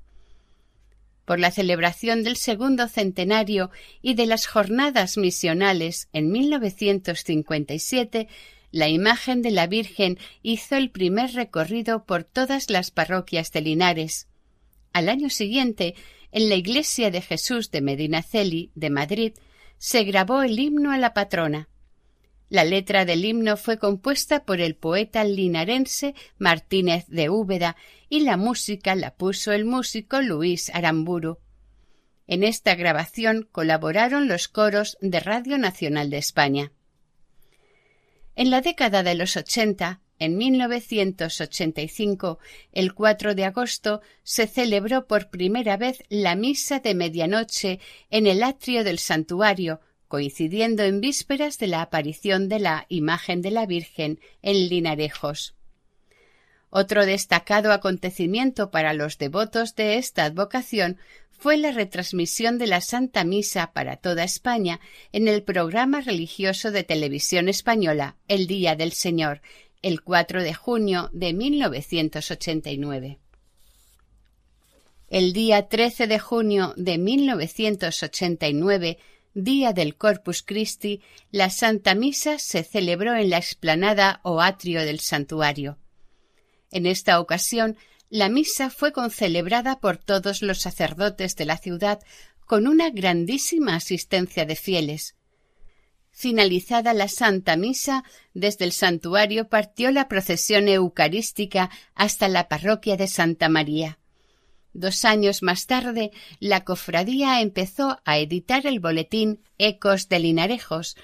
Por 1.27 1.39
la 1.39 1.51
celebración 1.51 2.25
del 2.25 2.39
segundo 2.39 2.89
centenario 2.89 3.71
y 4.01 4.15
de 4.15 4.25
las 4.25 4.47
jornadas 4.47 5.19
misionales 5.19 6.09
en 6.15 6.33
1957, 6.33 8.27
la 8.71 8.89
imagen 8.89 9.43
de 9.43 9.51
la 9.51 9.67
Virgen 9.67 10.19
hizo 10.43 10.77
el 10.77 10.91
primer 10.91 11.33
recorrido 11.33 12.05
por 12.05 12.25
todas 12.25 12.71
las 12.71 12.91
parroquias 12.91 13.51
de 13.53 13.63
Linares. 13.63 14.29
Al 14.93 15.09
año 15.09 15.31
siguiente, 15.31 15.95
en 16.33 16.49
la 16.49 16.57
iglesia 16.57 17.11
de 17.11 17.23
Jesús 17.23 17.71
de 17.71 17.81
Medinaceli, 17.81 18.71
de 18.75 18.91
Madrid, 18.91 19.33
se 19.79 20.05
grabó 20.05 20.43
el 20.43 20.59
himno 20.59 20.93
a 20.93 20.99
la 20.99 21.15
patrona. 21.15 21.69
La 22.51 22.65
letra 22.65 23.05
del 23.05 23.25
himno 23.25 23.57
fue 23.57 23.79
compuesta 23.79 24.45
por 24.45 24.61
el 24.61 24.75
poeta 24.75 25.23
linarense 25.25 26.15
Martínez 26.39 27.07
de 27.09 27.29
Úbeda 27.29 27.77
y 28.09 28.21
la 28.21 28.37
música 28.37 28.95
la 28.95 29.15
puso 29.15 29.53
el 29.53 29.65
músico 29.65 30.21
Luis 30.23 30.71
Aramburu. 30.75 31.39
En 32.27 32.45
esta 32.45 32.75
grabación 32.75 33.49
colaboraron 33.53 34.29
los 34.29 34.49
coros 34.49 34.97
de 35.01 35.21
Radio 35.21 35.59
Nacional 35.59 36.11
de 36.11 36.19
España. 36.19 36.73
En 38.39 38.51
la 38.51 38.61
década 38.61 39.03
de 39.03 39.17
los 39.17 39.37
ochenta, 39.37 40.01
en 40.21 40.37
1985, 40.37 42.39
el 42.71 42.95
4 42.95 43.35
de 43.35 43.45
agosto, 43.45 44.01
se 44.23 44.47
celebró 44.47 45.09
por 45.09 45.29
primera 45.29 45.77
vez 45.77 46.05
la 46.09 46.37
misa 46.37 46.79
de 46.79 46.95
medianoche 46.95 47.81
en 48.11 48.29
el 48.29 48.45
atrio 48.45 48.85
del 48.85 49.01
santuario, 49.01 49.81
coincidiendo 50.07 50.85
en 50.85 51.01
vísperas 51.01 51.59
de 51.59 51.67
la 51.67 51.83
aparición 51.83 52.49
de 52.49 52.61
la 52.61 52.87
imagen 52.89 53.43
de 53.43 53.51
la 53.51 53.67
Virgen 53.67 54.21
en 54.41 54.69
Linarejos. 54.69 55.57
Otro 56.71 57.07
destacado 57.07 57.73
acontecimiento 57.73 58.71
para 58.71 58.93
los 58.93 59.19
devotos 59.19 59.75
de 59.75 59.97
esta 59.97 60.23
advocación 60.23 60.97
fue 61.39 61.57
la 61.57 61.71
retransmisión 61.71 62.59
de 62.59 62.67
la 62.67 62.81
Santa 62.81 63.23
Misa 63.23 63.73
para 63.73 63.97
toda 63.97 64.25
España 64.25 64.81
en 65.13 65.29
el 65.29 65.45
programa 65.45 66.01
religioso 66.01 66.73
de 66.73 66.83
televisión 66.83 67.49
española 67.49 68.17
El 68.27 68.49
Día 68.49 68.75
del 68.75 68.93
Señor, 68.93 69.41
el 69.81 70.03
4 70.03 70.43
de 70.43 70.53
junio 70.53 71.09
de 71.13 71.33
1989. 71.33 73.19
El 75.09 75.33
día 75.33 75.69
13 75.69 76.07
de 76.07 76.19
junio 76.19 76.75
de 76.77 76.99
1989, 76.99 78.99
día 79.33 79.73
del 79.73 79.97
Corpus 79.97 80.43
Christi, 80.43 81.01
la 81.31 81.49
Santa 81.49 81.95
Misa 81.95 82.39
se 82.39 82.65
celebró 82.65 83.15
en 83.15 83.31
la 83.31 83.39
explanada 83.39 84.21
o 84.25 84.43
atrio 84.43 84.81
del 84.81 85.01
santuario. 85.01 85.79
En 86.71 86.85
esta 86.85 87.21
ocasión, 87.21 87.79
la 88.11 88.29
misa 88.29 88.71
fue 88.71 88.93
concelebrada 88.93 89.81
por 89.81 89.99
todos 89.99 90.43
los 90.43 90.61
sacerdotes 90.61 91.37
de 91.37 91.45
la 91.45 91.59
ciudad 91.59 92.01
con 92.47 92.67
una 92.67 92.91
grandísima 92.91 93.77
asistencia 93.77 94.47
de 94.47 94.57
fieles, 94.57 95.15
Finalizada 96.19 96.95
la 96.95 97.07
Santa 97.07 97.57
Misa, 97.57 98.03
desde 98.35 98.65
el 98.65 98.73
santuario 98.73 99.49
partió 99.49 99.93
la 99.93 100.09
procesión 100.09 100.67
eucarística 100.67 101.71
hasta 101.95 102.27
la 102.27 102.49
parroquia 102.49 102.97
de 102.97 103.07
Santa 103.07 103.49
María. 103.49 104.01
Dos 104.73 105.05
años 105.05 105.45
más 105.45 105.67
tarde, 105.67 106.11
la 106.41 106.65
cofradía 106.65 107.41
empezó 107.41 108.01
a 108.05 108.19
editar 108.19 108.67
el 108.67 108.81
boletín 108.81 109.45
Ecos 109.59 110.09
de 110.09 110.19
Linarejos 110.19 110.97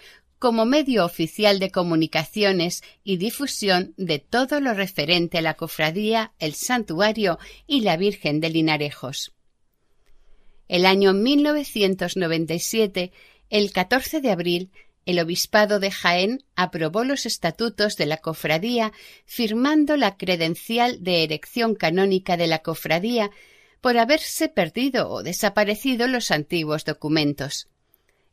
como 0.44 0.66
medio 0.66 1.06
oficial 1.06 1.58
de 1.58 1.70
comunicaciones 1.70 2.84
y 3.02 3.16
difusión 3.16 3.94
de 3.96 4.18
todo 4.18 4.60
lo 4.60 4.74
referente 4.74 5.38
a 5.38 5.40
la 5.40 5.54
cofradía, 5.54 6.34
el 6.38 6.52
santuario 6.52 7.38
y 7.66 7.80
la 7.80 7.96
Virgen 7.96 8.40
de 8.40 8.50
Linarejos. 8.50 9.32
El 10.68 10.84
año 10.84 11.14
1997, 11.14 13.10
el 13.48 13.72
14 13.72 14.20
de 14.20 14.30
abril, 14.30 14.70
el 15.06 15.18
obispado 15.18 15.80
de 15.80 15.90
Jaén 15.90 16.44
aprobó 16.56 17.04
los 17.04 17.24
estatutos 17.24 17.96
de 17.96 18.04
la 18.04 18.18
cofradía 18.18 18.92
firmando 19.24 19.96
la 19.96 20.18
credencial 20.18 21.02
de 21.02 21.24
erección 21.24 21.74
canónica 21.74 22.36
de 22.36 22.48
la 22.48 22.58
cofradía 22.58 23.30
por 23.80 23.96
haberse 23.96 24.50
perdido 24.50 25.08
o 25.08 25.22
desaparecido 25.22 26.06
los 26.06 26.30
antiguos 26.30 26.84
documentos. 26.84 27.70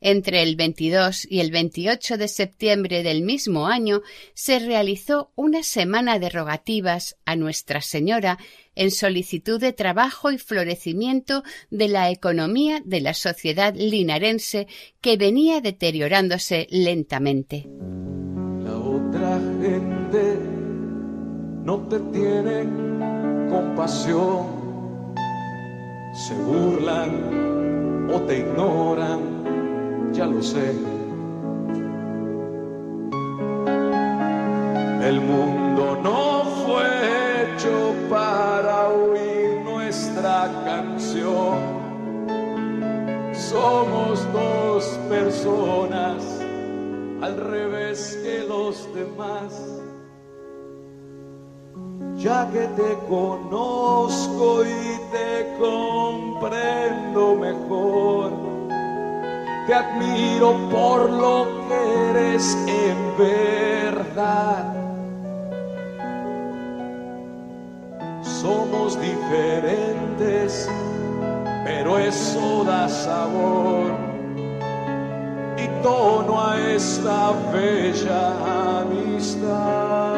Entre 0.03 0.41
el 0.41 0.55
22 0.55 1.27
y 1.29 1.41
el 1.41 1.51
28 1.51 2.17
de 2.17 2.27
septiembre 2.27 3.03
del 3.03 3.21
mismo 3.21 3.67
año 3.67 4.01
se 4.33 4.57
realizó 4.57 5.31
una 5.35 5.61
semana 5.61 6.17
de 6.17 6.31
rogativas 6.31 7.17
a 7.25 7.35
Nuestra 7.35 7.81
Señora 7.81 8.39
en 8.73 8.89
solicitud 8.89 9.59
de 9.59 9.73
trabajo 9.73 10.31
y 10.31 10.39
florecimiento 10.39 11.43
de 11.69 11.87
la 11.87 12.09
economía 12.09 12.81
de 12.83 13.01
la 13.01 13.13
sociedad 13.13 13.75
linarense 13.75 14.67
que 15.01 15.17
venía 15.17 15.61
deteriorándose 15.61 16.65
lentamente. 16.71 17.67
La 18.63 18.75
otra 18.75 19.39
gente 19.61 20.39
no 21.63 21.79
te 21.87 21.99
tiene 21.99 22.63
compasión, 23.51 25.13
se 26.15 26.33
burlan 26.33 28.09
o 28.11 28.19
te 28.21 28.39
ignoran 28.39 29.40
ya 30.13 30.25
lo 30.25 30.41
sé. 30.41 30.71
El 35.03 35.21
mundo 35.21 35.97
no 36.03 36.43
fue 36.65 36.85
hecho 37.43 37.93
para 38.09 38.89
oír 38.89 39.61
nuestra 39.63 40.49
canción. 40.65 41.57
Somos 43.33 44.31
dos 44.31 44.85
personas 45.09 46.41
al 47.21 47.37
revés 47.37 48.19
que 48.23 48.43
los 48.47 48.87
demás. 48.93 49.81
Ya 52.17 52.47
que 52.51 52.67
te 52.79 52.97
conozco 53.09 54.63
y 54.63 54.99
te 55.11 55.57
comprendo 55.59 57.35
mejor 57.35 58.50
te 59.71 59.77
admiro 59.77 60.69
por 60.69 61.09
lo 61.09 61.47
que 61.69 62.09
eres 62.09 62.57
en 62.67 62.97
verdad. 63.17 64.65
Somos 68.21 68.99
diferentes, 68.99 70.69
pero 71.63 71.97
eso 71.97 72.65
da 72.65 72.89
sabor 72.89 73.93
y 75.57 75.67
tono 75.81 76.41
a 76.49 76.59
esta 76.59 77.31
bella 77.53 78.81
amistad. 78.81 80.11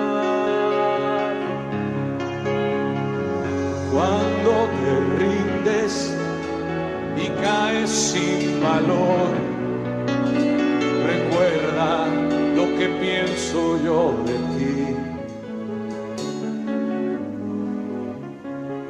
Y 7.17 7.29
caes 7.41 7.89
sin 7.89 8.61
valor. 8.61 9.29
Recuerda 11.05 12.07
lo 12.55 12.65
que 12.77 12.87
pienso 13.01 13.79
yo 13.83 14.15
de 14.25 14.33
ti. 14.55 14.95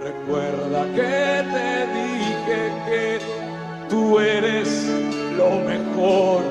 Recuerda 0.04 0.86
que 0.96 1.44
te 1.54 1.70
dije 2.00 2.60
que 2.88 3.20
tú 3.90 4.20
eres 4.20 4.70
lo 5.38 5.52
mejor 5.72 6.42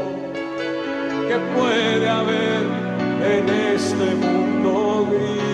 que 1.28 1.38
puede 1.56 2.08
haber 2.08 2.62
en 3.24 3.48
este 3.48 4.14
mundo 4.16 5.06
gris. 5.10 5.52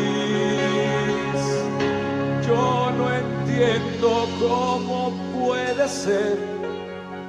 Yo 2.47 2.91
no 2.97 3.05
entiendo 3.13 4.27
cómo 4.41 5.08
puede 5.79 5.91
ser 5.91 6.39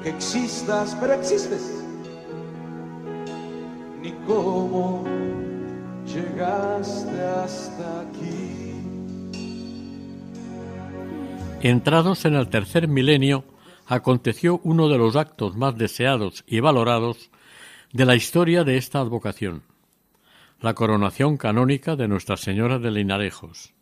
que 0.01 0.09
existas, 0.09 0.97
pero 0.99 1.13
existes. 1.13 1.75
cómo 4.25 5.03
llegaste 6.05 7.21
hasta 7.21 8.01
aquí. 8.01 8.73
Entrados 11.61 12.25
en 12.25 12.35
el 12.35 12.47
tercer 12.49 12.87
milenio, 12.87 13.43
aconteció 13.87 14.61
uno 14.63 14.87
de 14.87 14.97
los 14.97 15.15
actos 15.15 15.55
más 15.55 15.77
deseados 15.77 16.43
y 16.47 16.59
valorados 16.59 17.29
de 17.91 18.05
la 18.05 18.15
historia 18.15 18.63
de 18.63 18.77
esta 18.77 18.99
advocación, 18.99 19.63
la 20.59 20.73
coronación 20.73 21.37
canónica 21.37 21.95
de 21.95 22.07
Nuestra 22.07 22.37
Señora 22.37 22.79
de 22.79 22.91
Linarejos. 22.91 23.73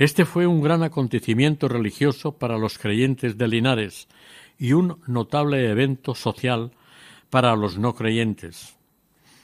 Este 0.00 0.24
fue 0.24 0.46
un 0.46 0.62
gran 0.62 0.82
acontecimiento 0.82 1.68
religioso 1.68 2.32
para 2.32 2.56
los 2.56 2.78
creyentes 2.78 3.36
de 3.36 3.46
Linares 3.46 4.08
y 4.58 4.72
un 4.72 4.98
notable 5.06 5.70
evento 5.70 6.14
social 6.14 6.70
para 7.28 7.54
los 7.54 7.76
no 7.76 7.94
creyentes. 7.94 8.78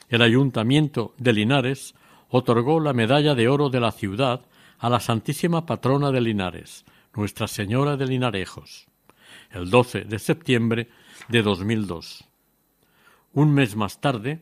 El 0.09 0.23
ayuntamiento 0.23 1.13
de 1.19 1.33
Linares 1.33 1.93
otorgó 2.29 2.79
la 2.79 2.93
medalla 2.93 3.35
de 3.35 3.47
oro 3.47 3.69
de 3.69 3.79
la 3.79 3.91
ciudad 3.91 4.47
a 4.79 4.89
la 4.89 4.99
Santísima 4.99 5.67
Patrona 5.67 6.09
de 6.09 6.21
Linares, 6.21 6.85
Nuestra 7.15 7.47
Señora 7.47 7.95
de 7.95 8.07
Linarejos, 8.07 8.87
el 9.51 9.69
12 9.69 10.05
de 10.05 10.17
septiembre 10.17 10.89
de 11.29 11.43
2002. 11.43 12.23
Un 13.33 13.53
mes 13.53 13.75
más 13.75 14.01
tarde, 14.01 14.41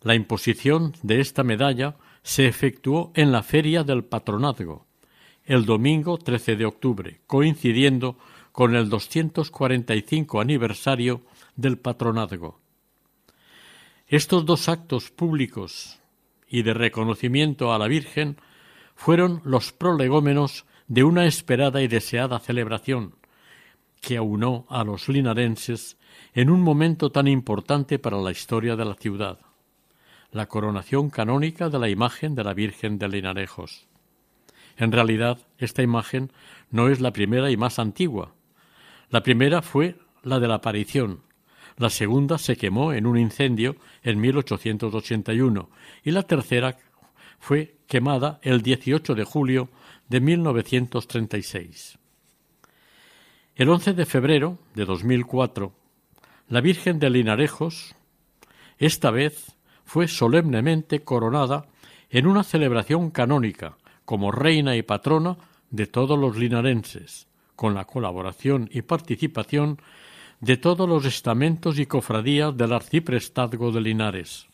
la 0.00 0.14
imposición 0.14 0.94
de 1.02 1.20
esta 1.20 1.44
medalla 1.44 1.96
se 2.22 2.48
efectuó 2.48 3.12
en 3.14 3.30
la 3.30 3.42
Feria 3.42 3.84
del 3.84 4.04
Patronazgo, 4.04 4.87
el 5.48 5.64
domingo 5.64 6.18
13 6.18 6.56
de 6.56 6.66
octubre, 6.66 7.20
coincidiendo 7.26 8.18
con 8.52 8.74
el 8.76 8.90
245 8.90 10.42
aniversario 10.42 11.22
del 11.56 11.78
patronazgo. 11.78 12.60
Estos 14.06 14.44
dos 14.44 14.68
actos 14.68 15.10
públicos 15.10 16.00
y 16.48 16.62
de 16.62 16.74
reconocimiento 16.74 17.72
a 17.72 17.78
la 17.78 17.88
Virgen 17.88 18.36
fueron 18.94 19.40
los 19.42 19.72
prolegómenos 19.72 20.66
de 20.86 21.04
una 21.04 21.24
esperada 21.24 21.80
y 21.80 21.88
deseada 21.88 22.40
celebración 22.40 23.14
que 24.02 24.18
aunó 24.18 24.66
a 24.68 24.84
los 24.84 25.08
linarenses 25.08 25.96
en 26.34 26.50
un 26.50 26.60
momento 26.60 27.10
tan 27.10 27.26
importante 27.26 27.98
para 27.98 28.18
la 28.18 28.32
historia 28.32 28.76
de 28.76 28.84
la 28.84 28.94
ciudad, 28.94 29.38
la 30.30 30.44
coronación 30.44 31.08
canónica 31.08 31.70
de 31.70 31.78
la 31.78 31.88
imagen 31.88 32.34
de 32.34 32.44
la 32.44 32.52
Virgen 32.52 32.98
de 32.98 33.08
Linarejos. 33.08 33.87
En 34.78 34.92
realidad, 34.92 35.38
esta 35.58 35.82
imagen 35.82 36.32
no 36.70 36.88
es 36.88 37.00
la 37.00 37.12
primera 37.12 37.50
y 37.50 37.58
más 37.58 37.78
antigua. 37.78 38.32
La 39.10 39.22
primera 39.22 39.60
fue 39.60 39.96
la 40.22 40.38
de 40.38 40.48
la 40.48 40.54
aparición, 40.54 41.22
la 41.78 41.90
segunda 41.90 42.38
se 42.38 42.56
quemó 42.56 42.92
en 42.92 43.06
un 43.06 43.16
incendio 43.16 43.76
en 44.02 44.20
1881 44.20 45.70
y 46.02 46.10
la 46.10 46.24
tercera 46.24 46.76
fue 47.38 47.76
quemada 47.86 48.40
el 48.42 48.62
18 48.62 49.14
de 49.14 49.22
julio 49.22 49.68
de 50.08 50.20
1936. 50.20 51.98
El 53.54 53.68
11 53.68 53.94
de 53.94 54.06
febrero 54.06 54.58
de 54.74 54.84
2004, 54.84 55.72
la 56.48 56.60
Virgen 56.60 56.98
de 56.98 57.10
Linarejos, 57.10 57.94
esta 58.78 59.12
vez, 59.12 59.56
fue 59.84 60.08
solemnemente 60.08 61.04
coronada 61.04 61.66
en 62.10 62.26
una 62.26 62.42
celebración 62.42 63.10
canónica 63.10 63.76
como 64.08 64.32
reina 64.32 64.74
y 64.74 64.80
patrona 64.80 65.36
de 65.68 65.86
todos 65.86 66.18
los 66.18 66.34
linarenses, 66.38 67.26
con 67.54 67.74
la 67.74 67.84
colaboración 67.84 68.66
y 68.72 68.80
participación 68.80 69.82
de 70.40 70.56
todos 70.56 70.88
los 70.88 71.04
estamentos 71.04 71.78
y 71.78 71.84
cofradías 71.84 72.56
del 72.56 72.72
arciprestazgo 72.72 73.70
de 73.70 73.82
Linares. 73.82 74.46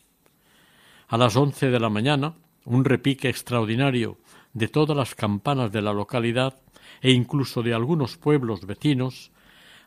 A 1.07 1.15
las 1.15 1.37
once 1.37 1.69
de 1.69 1.79
la 1.79 1.87
mañana, 1.87 2.33
un 2.65 2.83
repique 2.83 3.29
extraordinario 3.29 4.17
de 4.51 4.67
todas 4.67 4.97
las 4.97 5.15
campanas 5.15 5.71
de 5.71 5.81
la 5.81 5.93
localidad 5.93 6.55
e 7.01 7.11
incluso 7.11 7.63
de 7.63 7.73
algunos 7.73 8.17
pueblos 8.17 8.65
vecinos 8.65 9.31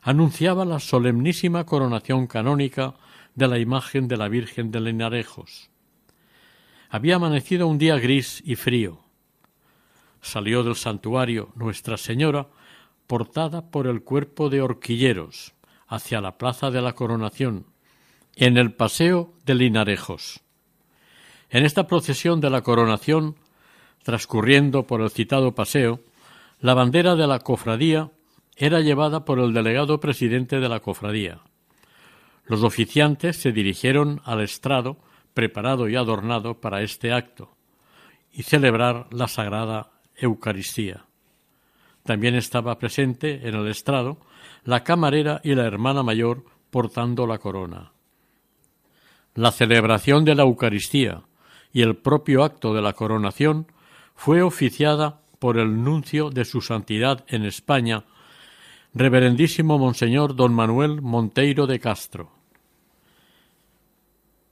anunciaba 0.01 0.65
la 0.65 0.79
solemnísima 0.79 1.67
coronación 1.67 2.25
canónica 2.25 2.95
de 3.35 3.47
la 3.47 3.59
imagen 3.59 4.07
de 4.07 4.17
la 4.17 4.29
Virgen 4.29 4.71
de 4.71 4.81
Linarejos. 4.81 5.69
Había 6.89 7.17
amanecido 7.17 7.67
un 7.67 7.77
día 7.77 7.99
gris 7.99 8.41
y 8.43 8.55
frío. 8.55 9.07
Salió 10.21 10.63
del 10.63 10.75
santuario 10.75 11.49
Nuestra 11.55 11.97
Señora 11.97 12.47
portada 13.07 13.71
por 13.71 13.87
el 13.87 14.03
cuerpo 14.03 14.49
de 14.49 14.61
horquilleros 14.61 15.53
hacia 15.87 16.21
la 16.21 16.37
plaza 16.37 16.69
de 16.69 16.81
la 16.81 16.93
Coronación, 16.93 17.65
en 18.35 18.57
el 18.57 18.73
paseo 18.73 19.33
de 19.45 19.55
Linarejos. 19.55 20.41
En 21.49 21.65
esta 21.65 21.87
procesión 21.87 22.41
de 22.41 22.49
la 22.51 22.61
Coronación 22.61 23.35
transcurriendo 24.03 24.87
por 24.87 25.01
el 25.01 25.09
citado 25.09 25.53
paseo, 25.53 25.99
la 26.59 26.73
bandera 26.73 27.15
de 27.15 27.27
la 27.27 27.39
cofradía 27.39 28.11
era 28.55 28.81
llevada 28.81 29.25
por 29.25 29.39
el 29.39 29.53
delegado 29.53 29.99
presidente 29.99 30.59
de 30.59 30.69
la 30.69 30.79
cofradía. 30.79 31.41
Los 32.45 32.63
oficiantes 32.63 33.37
se 33.37 33.51
dirigieron 33.51 34.21
al 34.25 34.41
estrado 34.41 34.97
preparado 35.33 35.87
y 35.87 35.95
adornado 35.95 36.59
para 36.59 36.81
este 36.81 37.13
acto 37.13 37.55
y 38.31 38.43
celebrar 38.43 39.07
la 39.11 39.27
sagrada 39.27 39.91
Eucaristía. 40.19 41.05
También 42.03 42.35
estaba 42.35 42.77
presente 42.79 43.47
en 43.47 43.55
el 43.55 43.67
estrado 43.67 44.17
la 44.63 44.83
camarera 44.83 45.41
y 45.43 45.55
la 45.55 45.65
hermana 45.65 46.03
mayor 46.03 46.43
portando 46.69 47.27
la 47.27 47.37
corona. 47.37 47.91
La 49.35 49.51
celebración 49.51 50.25
de 50.25 50.35
la 50.35 50.43
Eucaristía 50.43 51.23
y 51.71 51.81
el 51.81 51.95
propio 51.97 52.43
acto 52.43 52.73
de 52.73 52.81
la 52.81 52.93
coronación 52.93 53.67
fue 54.15 54.41
oficiada 54.41 55.21
por 55.39 55.57
el 55.57 55.83
nuncio 55.83 56.29
de 56.29 56.45
su 56.45 56.61
santidad 56.61 57.23
en 57.27 57.45
España, 57.45 58.05
reverendísimo 58.93 59.77
Monseñor 59.77 60.35
don 60.35 60.53
Manuel 60.53 61.01
Monteiro 61.01 61.67
de 61.67 61.79
Castro. 61.79 62.31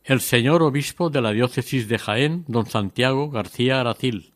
El 0.04 0.22
señor 0.22 0.64
obispo 0.64 1.10
de 1.10 1.22
la 1.22 1.32
diócesis 1.32 1.90
de 1.90 1.98
Jaén, 1.98 2.46
don 2.48 2.66
Santiago 2.66 3.30
García 3.30 3.82
Aracil, 3.82 4.32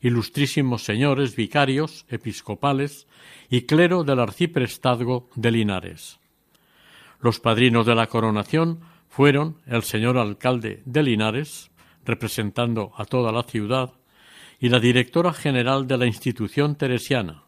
ilustrísimos 0.00 0.84
señores 0.84 1.34
vicarios 1.34 2.04
episcopales 2.08 3.06
y 3.50 3.62
clero 3.62 4.04
del 4.04 4.20
arciprestazgo 4.20 5.28
de 5.34 5.50
Linares. 5.50 6.18
Los 7.20 7.40
padrinos 7.40 7.86
de 7.86 7.94
la 7.94 8.06
coronación 8.06 8.80
fueron 9.08 9.56
el 9.66 9.82
señor 9.82 10.18
alcalde 10.18 10.82
de 10.84 11.02
Linares, 11.02 11.70
representando 12.04 12.92
a 12.96 13.04
toda 13.04 13.32
la 13.32 13.42
ciudad, 13.42 13.92
y 14.60 14.68
la 14.68 14.80
directora 14.80 15.32
general 15.32 15.86
de 15.86 15.98
la 15.98 16.06
institución 16.06 16.74
teresiana. 16.74 17.44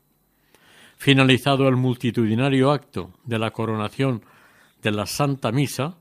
Finalizado 0.96 1.66
el 1.68 1.76
multitudinario 1.76 2.70
acto 2.70 3.14
de 3.24 3.38
la 3.38 3.50
coronación 3.50 4.22
de 4.82 4.90
la 4.92 5.06
Santa 5.06 5.50
Misa, 5.50 5.96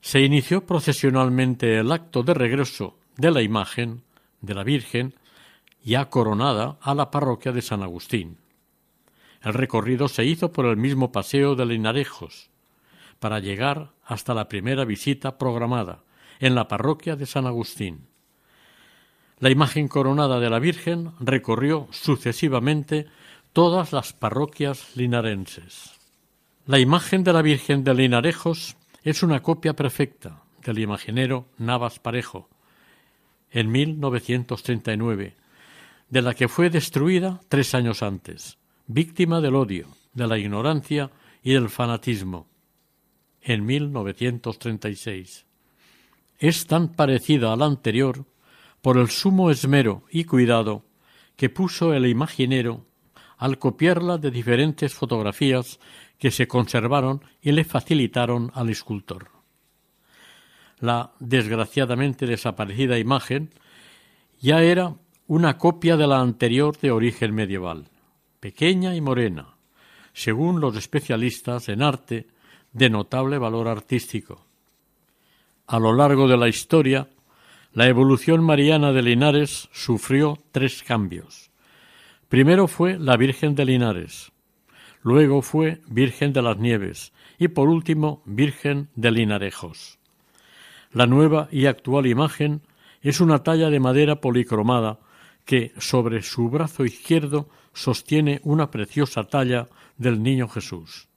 se 0.00 0.20
inició 0.20 0.64
procesionalmente 0.64 1.78
el 1.78 1.90
acto 1.92 2.22
de 2.22 2.34
regreso 2.34 2.98
de 3.16 3.30
la 3.30 3.42
imagen 3.42 4.02
de 4.40 4.54
la 4.54 4.64
Virgen 4.64 5.14
ya 5.82 6.10
coronada 6.10 6.78
a 6.80 6.94
la 6.94 7.10
parroquia 7.10 7.52
de 7.52 7.62
San 7.62 7.82
Agustín. 7.82 8.38
El 9.42 9.54
recorrido 9.54 10.08
se 10.08 10.24
hizo 10.24 10.50
por 10.52 10.66
el 10.66 10.76
mismo 10.76 11.12
paseo 11.12 11.54
de 11.54 11.66
Linarejos, 11.66 12.50
para 13.20 13.38
llegar 13.38 13.92
hasta 14.04 14.34
la 14.34 14.48
primera 14.48 14.84
visita 14.84 15.38
programada 15.38 16.02
en 16.40 16.54
la 16.54 16.68
parroquia 16.68 17.16
de 17.16 17.26
San 17.26 17.46
Agustín. 17.46 18.08
La 19.38 19.50
imagen 19.50 19.88
coronada 19.88 20.40
de 20.40 20.50
la 20.50 20.58
Virgen 20.58 21.12
recorrió 21.20 21.88
sucesivamente 21.90 23.06
todas 23.52 23.92
las 23.92 24.12
parroquias 24.12 24.96
linarenses. 24.96 25.92
La 26.66 26.78
imagen 26.78 27.22
de 27.22 27.32
la 27.32 27.42
Virgen 27.42 27.84
de 27.84 27.94
Linarejos 27.94 28.76
es 29.04 29.22
una 29.22 29.40
copia 29.40 29.74
perfecta 29.74 30.42
del 30.64 30.80
imaginero 30.80 31.46
Navas 31.58 31.98
Parejo, 31.98 32.48
en 33.50 33.70
1939, 33.70 35.34
de 36.08 36.22
la 36.22 36.34
que 36.34 36.48
fue 36.48 36.70
destruida 36.70 37.40
tres 37.48 37.74
años 37.74 38.02
antes, 38.02 38.58
víctima 38.86 39.40
del 39.40 39.54
odio, 39.54 39.88
de 40.12 40.26
la 40.26 40.38
ignorancia 40.38 41.10
y 41.42 41.52
del 41.52 41.68
fanatismo, 41.68 42.46
en 43.42 43.64
1936. 43.64 45.46
Es 46.38 46.66
tan 46.66 46.88
parecida 46.88 47.52
a 47.52 47.56
la 47.56 47.66
anterior 47.66 48.24
por 48.82 48.98
el 48.98 49.08
sumo 49.08 49.50
esmero 49.50 50.02
y 50.10 50.24
cuidado 50.24 50.84
que 51.36 51.50
puso 51.50 51.92
el 51.92 52.06
imaginero 52.06 52.84
al 53.36 53.58
copiarla 53.58 54.18
de 54.18 54.30
diferentes 54.30 54.94
fotografías 54.94 55.78
que 56.18 56.30
se 56.30 56.48
conservaron 56.48 57.22
y 57.42 57.52
le 57.52 57.64
facilitaron 57.64 58.50
al 58.54 58.70
escultor. 58.70 59.35
La 60.78 61.12
desgraciadamente 61.20 62.26
desaparecida 62.26 62.98
imagen 62.98 63.50
ya 64.40 64.62
era 64.62 64.94
una 65.26 65.56
copia 65.58 65.96
de 65.96 66.06
la 66.06 66.20
anterior 66.20 66.76
de 66.78 66.90
origen 66.90 67.34
medieval, 67.34 67.88
pequeña 68.40 68.94
y 68.94 69.00
morena, 69.00 69.56
según 70.12 70.60
los 70.60 70.76
especialistas 70.76 71.68
en 71.68 71.82
arte 71.82 72.26
de 72.72 72.90
notable 72.90 73.38
valor 73.38 73.68
artístico. 73.68 74.44
A 75.66 75.78
lo 75.78 75.94
largo 75.94 76.28
de 76.28 76.36
la 76.36 76.48
historia, 76.48 77.08
la 77.72 77.88
evolución 77.88 78.44
mariana 78.44 78.92
de 78.92 79.02
Linares 79.02 79.68
sufrió 79.72 80.38
tres 80.52 80.82
cambios. 80.82 81.50
Primero 82.28 82.68
fue 82.68 82.98
la 82.98 83.16
Virgen 83.16 83.54
de 83.54 83.64
Linares, 83.64 84.32
luego 85.02 85.42
fue 85.42 85.80
Virgen 85.88 86.32
de 86.32 86.42
las 86.42 86.58
Nieves 86.58 87.12
y 87.38 87.48
por 87.48 87.68
último 87.68 88.22
Virgen 88.24 88.88
de 88.94 89.10
Linarejos. 89.10 89.95
La 90.92 91.06
nueva 91.06 91.48
y 91.50 91.66
actual 91.66 92.06
imagen 92.06 92.62
es 93.02 93.20
una 93.20 93.42
talla 93.42 93.70
de 93.70 93.80
madera 93.80 94.20
policromada 94.20 94.98
que 95.44 95.72
sobre 95.78 96.22
su 96.22 96.50
brazo 96.50 96.84
izquierdo 96.84 97.48
sostiene 97.72 98.40
una 98.42 98.70
preciosa 98.70 99.24
talla 99.24 99.68
del 99.96 100.22
Niño 100.22 100.48
Jesús. 100.48 101.08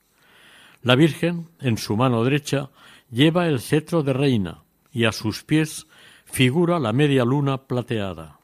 La 0.83 0.95
Virgen, 0.95 1.49
en 1.59 1.77
su 1.77 1.97
mano 1.97 2.23
derecha, 2.23 2.69
lleva 3.11 3.47
el 3.47 3.59
cetro 3.59 4.03
de 4.03 4.13
reina 4.13 4.63
y 4.91 5.05
a 5.05 5.11
sus 5.11 5.43
pies 5.43 5.87
figura 6.25 6.79
la 6.79 6.93
media 6.93 7.25
luna 7.25 7.57
plateada. 7.57 8.39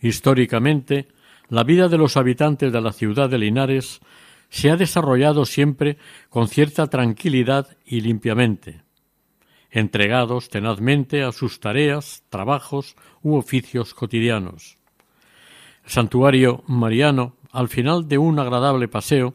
Históricamente, 0.00 1.08
la 1.48 1.64
vida 1.64 1.88
de 1.88 1.98
los 1.98 2.16
habitantes 2.16 2.72
de 2.72 2.80
la 2.80 2.92
ciudad 2.92 3.28
de 3.28 3.38
Linares 3.38 4.00
se 4.48 4.70
ha 4.70 4.76
desarrollado 4.76 5.44
siempre 5.44 5.98
con 6.30 6.48
cierta 6.48 6.86
tranquilidad 6.86 7.76
y 7.84 8.00
limpiamente, 8.00 8.82
entregados 9.70 10.48
tenazmente 10.48 11.22
a 11.22 11.32
sus 11.32 11.60
tareas, 11.60 12.22
trabajos 12.30 12.96
u 13.22 13.36
oficios 13.36 13.94
cotidianos. 13.94 14.78
El 15.84 15.90
santuario 15.90 16.62
mariano, 16.66 17.36
al 17.52 17.68
final 17.68 18.08
de 18.08 18.18
un 18.18 18.38
agradable 18.38 18.88
paseo, 18.88 19.34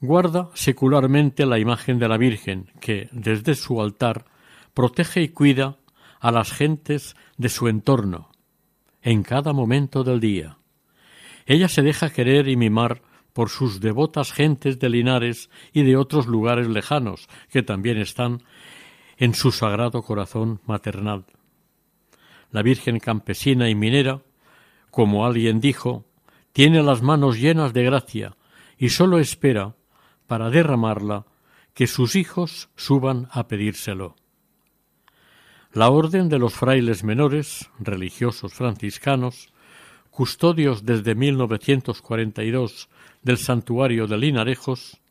guarda 0.00 0.50
secularmente 0.54 1.46
la 1.46 1.58
imagen 1.58 1.98
de 1.98 2.08
la 2.08 2.16
Virgen 2.16 2.70
que, 2.80 3.08
desde 3.12 3.54
su 3.54 3.80
altar, 3.80 4.26
protege 4.74 5.22
y 5.22 5.28
cuida 5.28 5.76
a 6.20 6.30
las 6.30 6.52
gentes 6.52 7.16
de 7.36 7.48
su 7.48 7.68
entorno, 7.68 8.30
en 9.02 9.22
cada 9.22 9.52
momento 9.52 10.04
del 10.04 10.20
día. 10.20 10.58
Ella 11.46 11.68
se 11.68 11.82
deja 11.82 12.10
querer 12.10 12.48
y 12.48 12.56
mimar 12.56 13.02
por 13.32 13.50
sus 13.50 13.80
devotas 13.80 14.32
gentes 14.32 14.78
de 14.78 14.88
Linares 14.88 15.50
y 15.72 15.82
de 15.82 15.96
otros 15.96 16.26
lugares 16.26 16.68
lejanos 16.68 17.28
que 17.50 17.62
también 17.62 17.98
están 17.98 18.42
en 19.16 19.34
su 19.34 19.50
sagrado 19.52 20.02
corazón 20.02 20.60
maternal. 20.66 21.24
La 22.50 22.62
Virgen 22.62 22.98
campesina 22.98 23.68
y 23.68 23.74
minera, 23.74 24.22
como 24.90 25.26
alguien 25.26 25.60
dijo, 25.60 26.04
tiene 26.52 26.82
las 26.82 27.02
manos 27.02 27.38
llenas 27.38 27.72
de 27.72 27.84
gracia 27.84 28.36
y 28.78 28.90
sólo 28.90 29.18
espera, 29.18 29.74
para 30.26 30.50
derramarla, 30.50 31.26
que 31.74 31.86
sus 31.86 32.16
hijos 32.16 32.70
suban 32.74 33.28
a 33.30 33.48
pedírselo. 33.48 34.16
La 35.72 35.90
Orden 35.90 36.30
de 36.30 36.38
los 36.38 36.54
Frailes 36.54 37.04
Menores, 37.04 37.68
religiosos 37.78 38.54
franciscanos, 38.54 39.52
custodios 40.10 40.86
desde 40.86 41.14
1942 41.14 42.88
del 43.22 43.36
santuario 43.36 44.06
de 44.06 44.16
Linarejos, 44.16 45.02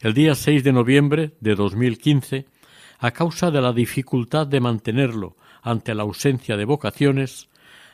el 0.00 0.14
día 0.14 0.36
6 0.36 0.62
de 0.62 0.72
noviembre 0.72 1.32
de 1.40 1.56
2015 1.56 2.46
a 2.98 3.10
causa 3.10 3.50
de 3.50 3.60
la 3.60 3.72
dificultad 3.72 4.46
de 4.46 4.60
mantenerlo 4.60 5.36
ante 5.62 5.94
la 5.94 6.02
ausencia 6.02 6.56
de 6.56 6.64
vocaciones, 6.64 7.48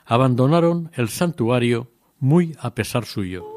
abandonaron 0.05 0.91
el 0.95 1.09
santuario 1.09 1.91
muy 2.19 2.57
a 2.61 2.75
pesar 2.75 3.05
suyo. 3.05 3.52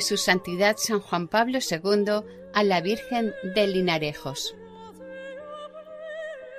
Su 0.00 0.16
Santidad 0.16 0.76
San 0.78 1.00
Juan 1.00 1.28
Pablo 1.28 1.58
II 1.58 2.24
a 2.52 2.62
la 2.64 2.80
Virgen 2.80 3.32
de 3.54 3.66
Linarejos. 3.66 4.54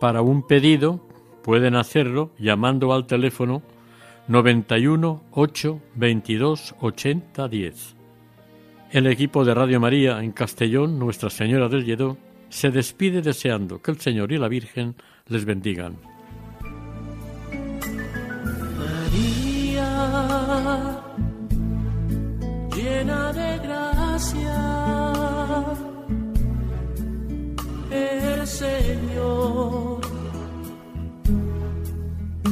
Para 0.00 0.22
un 0.22 0.46
pedido 0.46 0.98
pueden 1.44 1.76
hacerlo 1.76 2.30
llamando 2.38 2.94
al 2.94 3.06
teléfono 3.06 3.62
91 4.28 5.22
8 5.30 5.80
22 5.94 6.74
80 6.80 7.48
10. 7.48 7.96
El 8.92 9.06
equipo 9.06 9.44
de 9.44 9.54
Radio 9.54 9.78
María 9.78 10.22
en 10.22 10.32
Castellón, 10.32 10.98
Nuestra 10.98 11.28
Señora 11.28 11.68
del 11.68 11.84
Lledó, 11.84 12.16
se 12.48 12.70
despide 12.70 13.20
deseando 13.20 13.82
que 13.82 13.90
el 13.90 14.00
Señor 14.00 14.32
y 14.32 14.38
la 14.38 14.48
Virgen 14.48 14.96
les 15.28 15.44
bendigan. 15.44 15.98
María, 18.78 19.84
llena 22.74 23.32
de 23.34 23.58
gracia, 23.58 24.79
Señor 28.50 30.00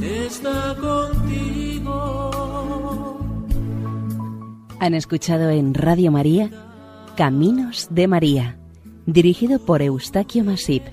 está 0.02 0.76
contigo. 0.80 1.90
Han 4.80 4.94
escuchado 4.94 5.50
en 5.50 5.74
Radio 5.74 6.12
María 6.12 6.50
Caminos 7.16 7.88
de 7.90 8.06
María, 8.06 8.58
dirigido 9.06 9.58
por 9.58 9.82
Eustaquio 9.82 10.44
Masip 10.44 10.84